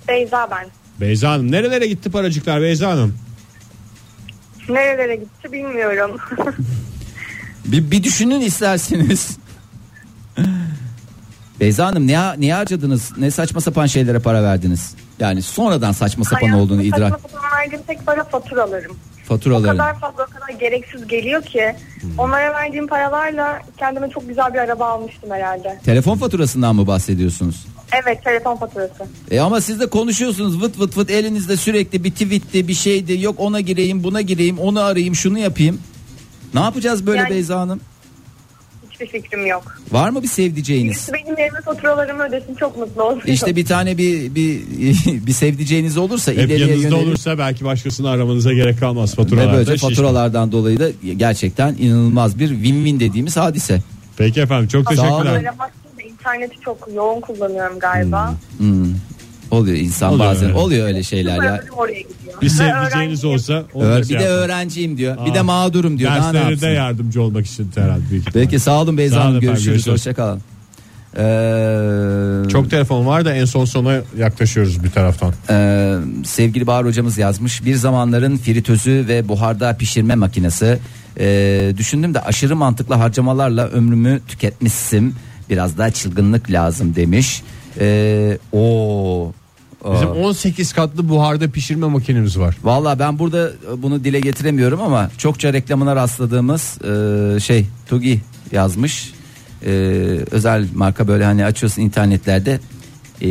Beyza 0.09 0.49
ben. 0.51 0.67
Beyza 1.01 1.31
Hanım. 1.31 1.53
Nerelere 1.53 1.87
gitti 1.87 2.11
paracıklar 2.11 2.63
Beyza 2.63 2.91
Hanım? 2.91 3.15
Nerelere 4.69 5.17
gitti 5.17 5.53
bilmiyorum. 5.53 6.17
Bir, 7.65 7.91
bir 7.91 8.03
düşünün 8.03 8.41
isterseniz. 8.41 9.39
Beyza 11.61 11.87
Hanım 11.87 12.07
ne, 12.07 12.41
ne 12.41 12.55
harcadınız? 12.55 13.13
Ne 13.19 13.31
saçma 13.31 13.61
sapan 13.61 13.87
şeylere 13.87 14.19
para 14.19 14.43
verdiniz? 14.43 14.95
Yani 15.19 15.43
sonradan 15.43 15.93
saçma 15.93 16.25
sapan 16.25 16.37
Hayatımda 16.41 16.63
olduğunu 16.65 16.83
idrak 16.83 17.13
Saçma 17.13 17.29
sapan 17.29 17.59
verdiğim 17.59 17.83
tek 17.87 18.07
para 18.07 18.25
faturalarım. 18.25 18.97
O 19.25 19.29
faturaların. 19.29 19.77
kadar 19.77 20.01
fazla 20.01 20.27
o 20.31 20.41
kadar 20.41 20.59
gereksiz 20.61 21.07
geliyor 21.07 21.43
ki. 21.43 21.75
Onlara 22.19 22.53
verdiğim 22.55 22.87
paralarla 22.87 23.63
kendime 23.79 24.11
çok 24.11 24.29
güzel 24.29 24.55
bir 24.55 24.59
araba 24.59 24.87
almıştım 24.87 25.31
herhalde. 25.31 25.81
Telefon 25.85 26.19
faturasından 26.19 26.77
mı 26.77 26.87
bahsediyorsunuz? 26.87 27.67
Evet 28.05 28.25
telefon 28.25 28.57
faturası. 28.57 29.05
E 29.31 29.41
ama 29.41 29.61
siz 29.61 29.81
de 29.81 29.87
konuşuyorsunuz 29.87 30.63
vıt 30.63 30.81
vıt 30.81 30.97
vıt 30.97 31.11
elinizde 31.11 31.57
sürekli 31.57 32.05
bir 32.05 32.11
tweetti 32.11 32.69
bir 32.69 32.75
şeydi 32.75 33.21
yok 33.21 33.35
ona 33.39 33.61
gireyim 33.61 34.05
buna 34.05 34.21
gireyim 34.21 34.59
onu 34.59 34.81
arayayım 34.81 35.15
şunu 35.15 35.39
yapayım. 35.39 35.81
Ne 36.55 36.61
yapacağız 36.61 37.07
böyle 37.07 37.19
Yani- 37.19 37.31
Beyza 37.31 37.61
Hanım? 37.61 37.81
Hiçbir 38.93 39.07
fikrim 39.07 39.47
yok. 39.47 39.83
Var 39.93 40.11
mı 40.11 40.23
bir 40.23 40.29
sevdiceğiniz? 40.29 40.93
Birisi 40.93 41.13
benim 41.13 41.39
yerime 41.39 41.61
faturalarımı 41.61 42.23
ödesin 42.23 42.55
çok 42.55 42.77
mutlu 42.77 43.03
olurum. 43.03 43.23
İşte 43.27 43.57
bir 43.57 43.65
tane 43.67 43.99
bir 43.99 44.35
bir 44.35 44.61
bir 45.27 45.33
sevdiceğiniz 45.33 45.97
olursa 45.97 46.33
Hep 46.33 46.39
ileriye 46.39 46.59
yanınızda 46.59 46.89
yönelik 46.89 47.09
olursa 47.09 47.39
belki 47.39 47.65
başkasını 47.65 48.11
aramanıza 48.11 48.53
gerek 48.53 48.81
kalmaz 48.81 49.13
ve 49.19 49.23
faturalarda. 49.23 49.53
böylece 49.53 49.73
şişman. 49.73 49.91
faturalardan 49.91 50.53
dolayı 50.53 50.81
da 50.81 50.89
gerçekten 51.17 51.77
inanılmaz 51.79 52.39
bir 52.39 52.49
win-win 52.51 53.01
dediğimiz 53.01 53.37
hadise. 53.37 53.83
Peki 54.17 54.41
efendim 54.41 54.69
çok 54.69 54.95
Sağ 54.95 55.15
olun. 55.15 55.23
teşekkürler. 55.25 55.53
İnterneti 56.09 56.61
çok 56.61 56.89
yoğun 56.95 57.21
kullanıyorum 57.21 57.79
galiba. 57.79 58.35
Hmm. 58.59 58.87
Oluyor 59.53 59.77
insan 59.77 60.13
Oluyor 60.13 60.29
bazen 60.31 60.49
öyle. 60.49 60.59
oluyor 60.59 60.87
öyle 60.87 61.03
şeyler 61.03 61.33
ya. 61.35 61.39
Paralarım 61.39 61.69
oraya 61.77 62.01
gidiyor. 62.01 62.41
Bir 62.43 62.49
sevdiceğiniz 62.49 62.95
öğrenciyim. 63.25 63.35
olsa 63.35 63.65
onu 63.75 63.85
da 63.85 63.99
bir 63.99 64.05
şey 64.05 64.19
de 64.19 64.23
yapın. 64.23 64.37
öğrenciyim 64.37 64.97
diyor. 64.97 65.27
Bir 65.27 65.31
Aa. 65.31 65.35
de 65.35 65.43
mağdurum 65.43 65.99
diyor. 65.99 66.11
Daha 66.11 66.19
ne 66.33 66.35
Derslere 66.35 66.47
de 66.47 66.51
yapsın? 66.51 66.69
yardımcı 66.69 67.23
olmak 67.23 67.47
için 67.47 67.71
herhalde 67.75 68.03
büyük 68.11 68.29
ihtimal. 68.29 68.45
Peki 68.45 68.59
sağ 68.59 68.81
olun 68.83 68.99
Beyza 68.99 69.15
Sağ 69.15 69.21
olun 69.21 69.27
Hanım. 69.27 69.37
efendim, 69.37 69.55
Görüşürüz. 69.55 69.85
görüşürüz. 69.85 69.95
Hoşçakalın. 69.99 70.41
Ee, 71.17 72.49
Çok 72.49 72.71
telefon 72.71 73.07
var 73.07 73.25
da 73.25 73.35
en 73.35 73.45
son 73.45 73.65
sona 73.65 74.01
yaklaşıyoruz 74.19 74.85
bir 74.85 74.91
taraftan. 74.91 75.33
Ee, 75.51 75.95
sevgili 76.25 76.67
Bahar 76.67 76.87
hocamız 76.87 77.19
yazmış 77.19 77.65
bir 77.65 77.75
zamanların 77.75 78.37
fritözü 78.37 79.05
ve 79.09 79.29
buharda 79.29 79.77
pişirme 79.77 80.15
makinesi 80.15 80.79
Ee, 81.21 81.73
düşündüm 81.79 82.15
de 82.15 82.21
aşırı 82.21 82.57
mantıklı 82.57 82.95
harcamalarla 82.95 83.67
ömrümü 83.69 84.21
tüketmişsim 84.29 85.15
biraz 85.51 85.79
daha 85.79 85.91
çılgınlık 85.91 86.51
lazım 86.51 86.95
demiş 86.97 87.43
ee, 87.81 88.39
o 88.53 89.33
Bizim 89.85 90.09
18 90.09 90.73
katlı 90.73 91.09
buharda 91.09 91.51
pişirme 91.51 91.87
makinemiz 91.87 92.39
var. 92.39 92.57
Valla 92.63 92.99
ben 92.99 93.19
burada 93.19 93.51
bunu 93.77 94.05
dile 94.05 94.21
getiremiyorum 94.21 94.81
ama 94.81 95.11
çokça 95.19 95.53
reklamına 95.53 95.97
rastladığımız 95.97 96.79
e, 96.83 97.41
şey 97.41 97.67
Tugi 97.87 98.21
yazmış. 98.53 99.13
E, 99.67 99.71
özel 100.31 100.69
marka 100.75 101.09
böyle 101.09 101.25
hani 101.25 101.45
açıyorsun 101.45 101.83
internetlerde 101.83 102.61
e, 103.23 103.29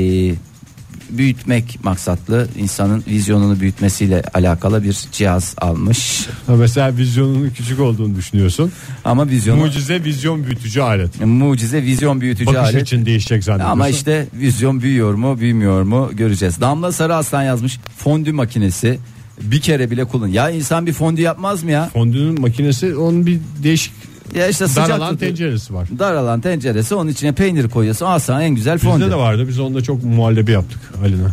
büyütmek 1.17 1.79
maksatlı 1.83 2.47
insanın 2.57 3.03
vizyonunu 3.07 3.59
büyütmesiyle 3.59 4.23
alakalı 4.33 4.83
bir 4.83 4.97
cihaz 5.11 5.55
almış. 5.57 6.27
Ha, 6.47 6.55
Mesela 6.55 6.97
vizyonunun 6.97 7.49
küçük 7.49 7.79
olduğunu 7.79 8.15
düşünüyorsun. 8.15 8.71
Ama 9.05 9.27
vizyonu 9.29 9.59
Mucize 9.59 10.03
vizyon 10.03 10.43
büyütücü 10.43 10.81
alet. 10.81 11.25
mucize 11.25 11.83
vizyon 11.83 12.21
büyütücü 12.21 12.45
Bakış 12.45 12.59
alet. 12.75 12.81
için 12.81 13.05
değişecek 13.05 13.43
zannediyorsun. 13.43 13.71
Ama 13.73 13.87
işte 13.89 14.27
vizyon 14.33 14.81
büyüyor 14.81 15.13
mu 15.13 15.39
büyümüyor 15.39 15.83
mu 15.83 16.09
göreceğiz. 16.13 16.61
Damla 16.61 16.91
Sarı 16.91 17.15
Aslan 17.15 17.43
yazmış 17.43 17.79
fondü 17.97 18.31
makinesi 18.31 18.99
bir 19.41 19.61
kere 19.61 19.91
bile 19.91 20.05
kullan. 20.05 20.27
Ya 20.27 20.49
insan 20.49 20.85
bir 20.85 20.93
fondü 20.93 21.21
yapmaz 21.21 21.63
mı 21.63 21.71
ya? 21.71 21.89
Fondünün 21.93 22.41
makinesi 22.41 22.95
onun 22.95 23.25
bir 23.25 23.39
değişik 23.63 23.93
Ya 24.35 24.47
işte 24.47 24.67
sıcak 24.67 24.89
daralan 24.89 25.11
tutuyor. 25.13 25.29
tenceresi 25.31 25.73
var. 25.73 25.87
Daralan 25.99 26.41
tenceresi 26.41 26.95
onun 26.95 27.09
içine 27.09 27.31
peynir 27.31 27.69
koyuyorsun. 27.69 28.05
Al 28.05 28.19
sana 28.19 28.43
en 28.43 28.55
güzel 28.55 28.77
fondü. 28.77 28.99
Bizde 29.01 29.11
de 29.11 29.15
vardı. 29.17 29.45
Biz 29.47 29.59
onunla 29.59 29.81
çok 29.83 30.03
muhallebi 30.03 30.51
yaptık 30.51 30.79
Ali'ne. 31.03 31.27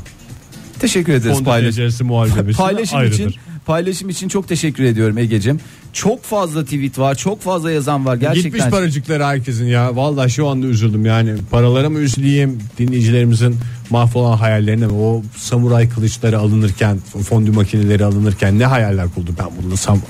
Teşekkür 0.81 1.13
ederiz 1.13 1.33
Fondü 1.37 1.45
paylaş. 1.45 1.75
tenceresi 1.75 2.05
muhallebesi 2.05 2.59
Paylaşım 2.59 2.99
ayrıdır. 2.99 3.15
için 3.15 3.35
paylaşım 3.67 4.09
için 4.09 4.29
çok 4.29 4.49
teşekkür 4.49 4.85
ediyorum 4.85 5.19
Egecim. 5.19 5.61
Çok 5.99 6.25
fazla 6.25 6.65
tweet 6.65 6.99
var, 6.99 7.15
çok 7.15 7.43
fazla 7.43 7.71
yazan 7.71 8.07
var 8.07 8.17
gerçekten. 8.17 8.53
Gitmiş 8.53 8.71
paracıkları 8.71 9.25
herkesin 9.25 9.67
ya. 9.67 9.97
Vallahi 9.97 10.31
şu 10.31 10.49
anda 10.49 10.67
üzüldüm 10.67 11.07
yani. 11.07 11.35
Paralara 11.51 11.91
mı 11.91 11.99
üzüleyim 11.99 12.59
dinleyicilerimizin 12.79 13.57
mahvolan 13.91 14.37
hayallerine 14.37 14.87
mi? 14.87 14.93
O 14.93 15.23
samuray 15.37 15.89
kılıçları 15.89 16.39
alınırken, 16.39 16.99
fondü 17.29 17.51
makineleri 17.51 18.05
alınırken 18.05 18.59
ne 18.59 18.67
hayaller 18.67 19.09
kurdu? 19.15 19.31
Ben 19.39 19.47
bununla 19.63 19.77
sam 19.77 20.01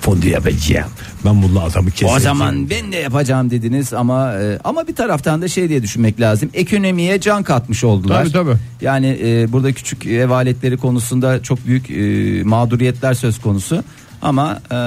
fondü 0.00 0.28
yapacağım. 0.28 0.90
Ben 1.24 1.42
bununla 1.42 1.62
adamı 1.62 1.90
keseceğim. 1.90 2.16
O 2.16 2.20
zaman 2.20 2.70
ben 2.70 2.92
de 2.92 2.96
yapacağım 2.96 3.50
dediniz 3.50 3.92
ama 3.92 4.34
e, 4.34 4.58
ama 4.64 4.88
bir 4.88 4.94
taraftan 4.94 5.42
da 5.42 5.48
şey 5.48 5.68
diye 5.68 5.82
düşünmek 5.82 6.20
lazım. 6.20 6.50
Ekonomiye 6.54 7.20
can 7.20 7.42
katmış 7.42 7.84
oldular. 7.84 8.22
Tabii, 8.22 8.32
tabii. 8.32 8.56
Yani 8.80 9.18
e, 9.22 9.52
burada 9.52 9.72
küçük 9.72 10.06
ev 10.06 10.30
aletleri 10.30 10.76
konusunda 10.76 11.42
çok 11.42 11.66
büyük 11.66 11.90
e, 11.90 12.42
mağduriyetler 12.44 13.14
söz 13.14 13.40
konusu. 13.40 13.84
Ama 14.22 14.58
e, 14.72 14.78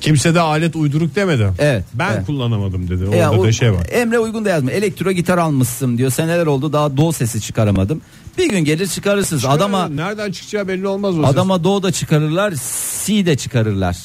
Kimse 0.00 0.34
de 0.34 0.40
alet 0.40 0.76
uyduruk 0.76 1.16
demedi. 1.16 1.48
Evet, 1.58 1.84
Ben 1.94 2.12
evet. 2.12 2.26
kullanamadım 2.26 2.88
dedi. 2.88 3.04
Orada 3.06 3.32
o- 3.40 3.44
da 3.44 3.52
şey 3.52 3.72
var. 3.72 3.86
Emre 3.92 4.18
Uygun 4.18 4.44
da 4.44 4.48
yazmış. 4.48 4.74
Elektro 4.74 5.10
gitar 5.12 5.38
almışsın 5.38 5.98
diyor. 5.98 6.10
Seneler 6.10 6.46
oldu 6.46 6.72
daha 6.72 6.96
do 6.96 7.12
sesi 7.12 7.40
çıkaramadım. 7.40 8.00
Bir 8.38 8.50
gün 8.50 8.58
gelir 8.60 8.86
çıkarırsınız. 8.86 9.44
Adama 9.44 9.88
nereden 9.88 10.32
çıkacağı 10.32 10.68
belli 10.68 10.86
olmaz 10.86 11.18
o 11.18 11.22
ses. 11.22 11.30
adama 11.30 11.64
do 11.64 11.82
da 11.82 11.92
çıkarırlar, 11.92 12.52
si 12.62 13.26
de 13.26 13.36
çıkarırlar. 13.36 13.96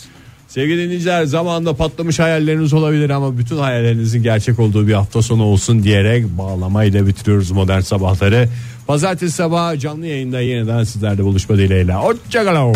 Sevgili 0.47 0.83
dinleyiciler 0.83 1.25
zamanında 1.25 1.73
patlamış 1.75 2.19
hayalleriniz 2.19 2.73
olabilir 2.73 3.09
ama 3.09 3.37
bütün 3.37 3.57
hayallerinizin 3.57 4.23
gerçek 4.23 4.59
olduğu 4.59 4.87
bir 4.87 4.93
hafta 4.93 5.21
sonu 5.21 5.43
olsun 5.43 5.83
diyerek 5.83 6.25
bağlamayla 6.37 7.07
bitiriyoruz 7.07 7.51
modern 7.51 7.79
sabahları. 7.79 8.49
Pazartesi 8.87 9.31
sabahı 9.35 9.79
canlı 9.79 10.07
yayında 10.07 10.41
yeniden 10.41 10.83
sizlerle 10.83 11.23
buluşma 11.23 11.57
dileğiyle. 11.57 11.93
Hoşçakalın. 11.93 12.75